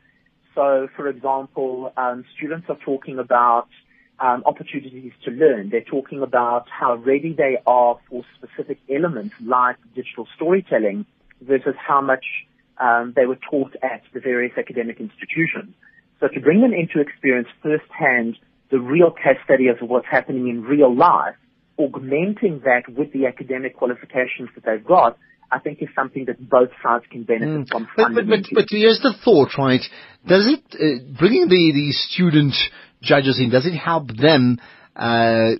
So, 0.53 0.87
for 0.95 1.07
example, 1.07 1.91
um, 1.97 2.25
students 2.35 2.67
are 2.69 2.77
talking 2.85 3.19
about 3.19 3.67
um, 4.19 4.43
opportunities 4.45 5.11
to 5.25 5.31
learn. 5.31 5.69
They're 5.69 5.81
talking 5.81 6.21
about 6.21 6.67
how 6.69 6.95
ready 6.95 7.33
they 7.33 7.57
are 7.67 7.99
for 8.09 8.23
specific 8.37 8.79
elements 8.89 9.35
like 9.43 9.77
digital 9.93 10.27
storytelling 10.35 11.05
versus 11.41 11.75
how 11.77 12.01
much 12.01 12.25
um, 12.77 13.13
they 13.15 13.25
were 13.25 13.37
taught 13.49 13.75
at 13.83 14.01
the 14.13 14.19
various 14.19 14.57
academic 14.57 14.99
institutions. 14.99 15.73
So 16.19 16.27
to 16.29 16.39
bring 16.39 16.61
them 16.61 16.73
into 16.73 16.99
experience 17.01 17.49
firsthand 17.61 18.37
the 18.71 18.79
real 18.79 19.11
case 19.11 19.37
study 19.43 19.67
of 19.67 19.77
what's 19.81 20.07
happening 20.07 20.47
in 20.47 20.63
real 20.63 20.93
life, 20.93 21.35
augmenting 21.77 22.61
that 22.65 22.87
with 22.89 23.11
the 23.11 23.25
academic 23.25 23.75
qualifications 23.75 24.49
that 24.55 24.63
they've 24.65 24.83
got, 24.83 25.17
I 25.51 25.59
think 25.59 25.81
is 25.81 25.89
something 25.95 26.25
that 26.25 26.49
both 26.49 26.69
sides 26.83 27.05
can 27.11 27.23
benefit 27.23 27.67
mm. 27.67 27.69
from. 27.69 27.87
But, 27.95 28.13
but, 28.13 28.27
but, 28.27 28.39
but 28.53 28.65
here's 28.69 28.99
the 29.01 29.13
thought, 29.23 29.57
right? 29.57 29.81
Does 30.27 30.47
it, 30.47 30.63
uh, 30.73 31.17
bringing 31.17 31.47
the, 31.47 31.71
the 31.73 31.91
student 31.91 32.53
judges 33.01 33.39
in, 33.39 33.49
does 33.49 33.65
it 33.65 33.77
help 33.77 34.07
them 34.07 34.59
uh, 34.95 35.51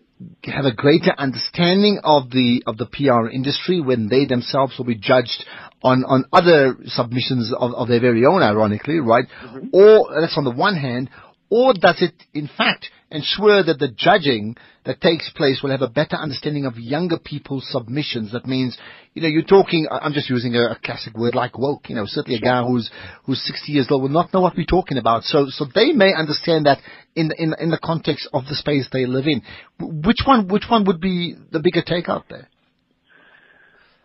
have 0.44 0.66
a 0.66 0.74
greater 0.74 1.14
understanding 1.18 2.00
of 2.04 2.30
the 2.30 2.64
of 2.66 2.78
the 2.78 2.86
PR 2.86 3.28
industry 3.30 3.82
when 3.82 4.08
they 4.08 4.26
themselves 4.26 4.78
will 4.78 4.86
be 4.86 4.96
judged 4.96 5.46
on 5.84 6.06
on 6.06 6.26
other 6.32 6.78
submissions 6.86 7.54
of, 7.58 7.74
of 7.74 7.88
their 7.90 8.00
very 8.00 8.26
own, 8.26 8.42
ironically, 8.42 9.00
right? 9.00 9.26
Mm-hmm. 9.44 9.68
Or 9.74 10.22
that's 10.22 10.38
on 10.38 10.46
the 10.46 10.52
one 10.52 10.76
hand, 10.76 11.10
or 11.50 11.74
does 11.74 12.02
it 12.02 12.14
in 12.34 12.50
fact 12.58 12.90
ensure 13.12 13.64
that 13.64 13.80
the 13.80 13.88
judging 13.88 14.56
that 14.86 15.02
takes 15.02 15.30
place 15.32 15.62
will 15.62 15.72
have 15.72 15.82
a 15.82 15.88
better 15.88 16.16
understanding 16.16 16.66
of 16.66 16.78
younger 16.78 17.18
people's 17.18 17.68
submissions. 17.72 18.32
That 18.34 18.46
means, 18.46 18.78
you 19.14 19.22
know, 19.22 19.28
you're 19.28 19.44
talking, 19.44 19.88
I'm 19.90 20.14
just 20.14 20.30
using 20.30 20.56
a, 20.56 20.72
a 20.72 20.80
classic 20.84 21.16
word 21.16 21.34
like 21.34 21.58
woke, 21.58 21.90
you 21.90 21.96
know, 21.96 22.06
certainly 22.06 22.38
a 22.38 22.42
guy 22.42 22.64
who's, 22.64 22.92
who's 23.26 23.44
60 23.46 23.72
years 23.72 23.88
old 23.90 24.02
will 24.02 24.10
not 24.10 24.34
know 24.34 24.42
what 24.42 24.56
we're 24.56 24.66
talking 24.66 24.98
about. 24.98 25.24
So, 25.24 25.48
so 25.50 25.66
they 25.74 25.92
may 25.92 26.14
understand 26.14 26.66
that 26.66 26.80
in 27.16 27.30
the, 27.30 27.42
in, 27.42 27.56
in 27.60 27.70
the 27.72 27.80
context 27.82 28.28
of 28.34 28.46
the 28.46 28.56
space 28.56 28.88
they 28.92 29.06
live 29.06 29.26
in. 29.28 29.42
Which 29.80 30.20
one, 30.26 30.48
which 30.48 30.66
one 30.70 30.86
would 30.86 31.00
be 31.00 31.36
the 31.52 31.60
bigger 31.60 31.82
take 31.82 32.10
out 32.10 32.26
there? 32.30 32.48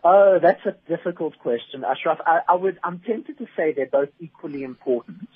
Oh, 0.03 0.39
that's 0.41 0.65
a 0.65 0.75
difficult 0.89 1.37
question, 1.37 1.83
Ashraf. 1.83 2.17
I, 2.25 2.39
I 2.49 2.55
would, 2.55 2.79
I'm 2.83 2.99
tempted 2.99 3.37
to 3.37 3.45
say 3.55 3.73
they're 3.75 3.85
both 3.85 4.09
equally 4.19 4.63
important, 4.63 5.29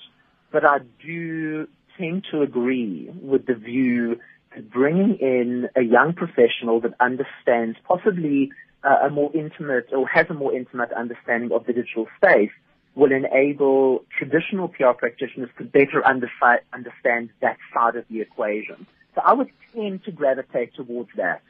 but 0.50 0.64
I 0.64 0.78
do 1.04 1.68
tend 1.98 2.26
to 2.30 2.42
agree 2.42 3.10
with 3.22 3.46
the 3.46 3.54
view 3.54 4.16
that 4.54 4.70
bringing 4.70 5.18
in 5.20 5.68
a 5.76 5.82
young 5.82 6.14
professional 6.14 6.80
that 6.80 6.92
understands 7.00 7.76
possibly 7.86 8.50
uh, 8.84 9.06
a 9.06 9.10
more 9.10 9.30
intimate 9.34 9.88
or 9.92 10.06
has 10.06 10.26
a 10.30 10.34
more 10.34 10.54
intimate 10.54 10.92
understanding 10.92 11.50
of 11.52 11.66
the 11.66 11.72
digital 11.72 12.06
space 12.16 12.50
will 12.94 13.12
enable 13.12 14.04
traditional 14.18 14.68
PR 14.68 14.92
practitioners 14.96 15.50
to 15.58 15.64
better 15.64 16.04
understand 16.06 17.30
that 17.42 17.58
side 17.74 17.96
of 17.96 18.04
the 18.10 18.20
equation. 18.20 18.86
So 19.14 19.20
I 19.24 19.34
would 19.34 19.48
tend 19.74 20.04
to 20.04 20.12
gravitate 20.12 20.74
towards 20.74 21.10
that. 21.16 21.42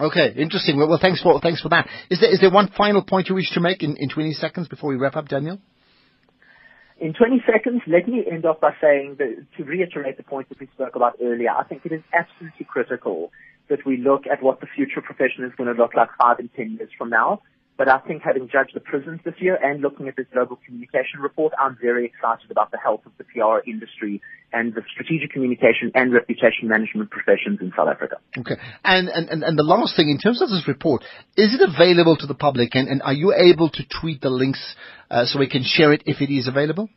Okay, 0.00 0.32
interesting. 0.36 0.78
Well, 0.78 0.88
well, 0.88 0.98
thanks 1.00 1.20
for 1.20 1.38
thanks 1.40 1.60
for 1.60 1.68
that. 1.68 1.86
Is 2.08 2.20
there 2.20 2.32
is 2.32 2.40
there 2.40 2.50
one 2.50 2.70
final 2.74 3.02
point 3.02 3.28
you 3.28 3.34
wish 3.34 3.50
to 3.52 3.60
make 3.60 3.82
in, 3.82 3.96
in 3.98 4.08
20 4.08 4.32
seconds 4.32 4.66
before 4.68 4.88
we 4.88 4.96
wrap 4.96 5.16
up, 5.16 5.28
Daniel? 5.28 5.58
In 7.02 7.14
20 7.14 7.42
seconds, 7.52 7.82
let 7.88 8.06
me 8.06 8.24
end 8.30 8.46
off 8.46 8.60
by 8.60 8.70
saying 8.80 9.16
that 9.18 9.44
to 9.56 9.64
reiterate 9.64 10.18
the 10.18 10.22
point 10.22 10.48
that 10.50 10.60
we 10.60 10.68
spoke 10.72 10.94
about 10.94 11.16
earlier, 11.20 11.50
I 11.50 11.64
think 11.64 11.84
it 11.84 11.90
is 11.90 12.00
absolutely 12.14 12.64
critical 12.64 13.32
that 13.68 13.84
we 13.84 13.96
look 13.96 14.28
at 14.30 14.40
what 14.40 14.60
the 14.60 14.68
future 14.72 15.00
profession 15.00 15.42
is 15.42 15.50
going 15.56 15.66
to 15.66 15.74
look 15.74 15.96
like 15.96 16.10
five 16.16 16.38
and 16.38 16.48
10 16.54 16.76
years 16.78 16.90
from 16.96 17.10
now. 17.10 17.42
But 17.78 17.88
I 17.88 17.98
think 17.98 18.22
having 18.22 18.48
judged 18.52 18.72
the 18.74 18.80
Prisms 18.80 19.20
this 19.24 19.34
year 19.38 19.56
and 19.60 19.80
looking 19.80 20.06
at 20.06 20.16
this 20.16 20.26
global 20.32 20.58
communication 20.64 21.20
report, 21.20 21.52
I'm 21.58 21.76
very 21.80 22.04
excited 22.04 22.50
about 22.50 22.70
the 22.70 22.78
health 22.78 23.00
of 23.06 23.12
the 23.18 23.24
PR 23.24 23.68
industry 23.68 24.20
and 24.52 24.74
the 24.74 24.82
strategic 24.92 25.32
communication 25.32 25.90
and 25.94 26.12
reputation 26.12 26.68
management 26.68 27.10
professions 27.10 27.58
in 27.60 27.72
South 27.76 27.88
Africa. 27.88 28.16
Okay. 28.38 28.56
And, 28.84 29.08
and, 29.08 29.42
and 29.42 29.58
the 29.58 29.64
last 29.64 29.96
thing, 29.96 30.10
in 30.10 30.18
terms 30.18 30.42
of 30.42 30.50
this 30.50 30.68
report, 30.68 31.02
is 31.36 31.54
it 31.54 31.60
available 31.66 32.16
to 32.18 32.26
the 32.26 32.34
public 32.34 32.74
and, 32.74 32.88
and 32.88 33.02
are 33.02 33.14
you 33.14 33.32
able 33.34 33.70
to 33.70 33.82
tweet 34.00 34.20
the 34.20 34.30
links 34.30 34.76
uh, 35.10 35.24
so 35.24 35.38
we 35.38 35.48
can 35.48 35.62
share 35.64 35.92
it 35.92 36.02
if 36.04 36.20
it 36.20 36.30
is 36.30 36.48
available? 36.48 36.90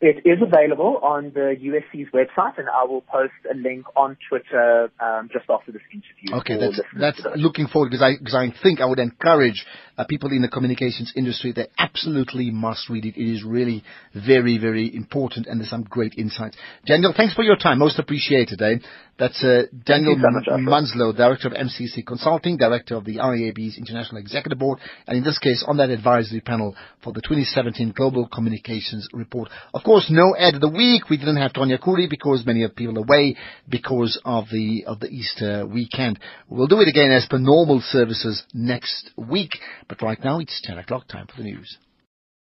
It 0.00 0.18
is 0.24 0.38
available 0.40 1.00
on 1.02 1.32
the 1.34 1.56
USC's 1.58 2.12
website, 2.14 2.56
and 2.56 2.68
I 2.68 2.84
will 2.84 3.00
post 3.00 3.32
a 3.50 3.56
link 3.56 3.84
on 3.96 4.16
Twitter 4.28 4.92
um, 5.00 5.28
just 5.32 5.46
after 5.50 5.72
this 5.72 5.82
interview. 5.92 6.38
Okay, 6.38 6.56
that's, 6.56 6.80
that's 6.94 7.20
looking 7.34 7.66
forward 7.66 7.90
because 7.90 8.02
I 8.02 8.12
because 8.16 8.36
I 8.36 8.54
think 8.62 8.80
I 8.80 8.86
would 8.86 9.00
encourage 9.00 9.66
uh, 9.98 10.04
people 10.04 10.30
in 10.32 10.42
the 10.42 10.48
communications 10.48 11.12
industry 11.16 11.52
they 11.52 11.66
absolutely 11.78 12.50
must 12.50 12.88
read 12.88 13.04
it. 13.04 13.16
It 13.16 13.34
is 13.34 13.44
really 13.44 13.84
very 14.14 14.56
very 14.58 14.94
important, 14.94 15.46
and 15.46 15.60
there's 15.60 15.70
some 15.70 15.82
great 15.82 16.14
insights. 16.16 16.56
Daniel, 16.86 17.12
thanks 17.16 17.34
for 17.34 17.42
your 17.42 17.56
time, 17.56 17.78
most 17.78 17.98
appreciated. 17.98 18.62
Eh? 18.62 18.76
That's 19.18 19.42
uh, 19.42 19.64
Daniel 19.84 20.14
so 20.14 20.30
much, 20.30 20.60
Munslow, 20.60 21.12
Director 21.12 21.48
of 21.48 21.54
MCC 21.54 22.06
Consulting, 22.06 22.56
Director 22.56 22.94
of 22.94 23.04
the 23.04 23.16
IAB's 23.16 23.76
International 23.76 24.20
Executive 24.20 24.58
Board, 24.58 24.78
and 25.08 25.18
in 25.18 25.24
this 25.24 25.38
case 25.38 25.64
on 25.66 25.78
that 25.78 25.90
advisory 25.90 26.40
panel 26.40 26.76
for 27.02 27.12
the 27.12 27.20
2017 27.20 27.94
Global 27.96 28.28
Communications 28.28 29.08
Report. 29.12 29.48
Of 29.74 29.82
course, 29.82 30.06
no 30.08 30.36
ad 30.38 30.54
of 30.54 30.60
the 30.60 30.68
week. 30.68 31.10
We 31.10 31.16
didn't 31.16 31.38
have 31.38 31.52
Tonya 31.52 31.80
Khuri 31.80 32.06
because 32.08 32.46
many 32.46 32.62
of 32.62 32.76
people 32.76 32.96
away 32.98 33.36
because 33.68 34.20
of 34.24 34.44
the 34.52 34.84
of 34.86 35.00
the 35.00 35.08
Easter 35.08 35.66
weekend. 35.66 36.20
We'll 36.48 36.68
do 36.68 36.80
it 36.80 36.88
again 36.88 37.10
as 37.10 37.26
per 37.28 37.38
normal 37.38 37.80
services 37.80 38.44
next 38.54 39.10
week. 39.16 39.50
But 39.88 40.02
right 40.02 40.22
now 40.22 40.38
it's 40.38 40.60
10 40.62 40.78
o'clock 40.78 41.08
time 41.08 41.26
for 41.26 41.36
the 41.38 41.44
news. 41.44 41.78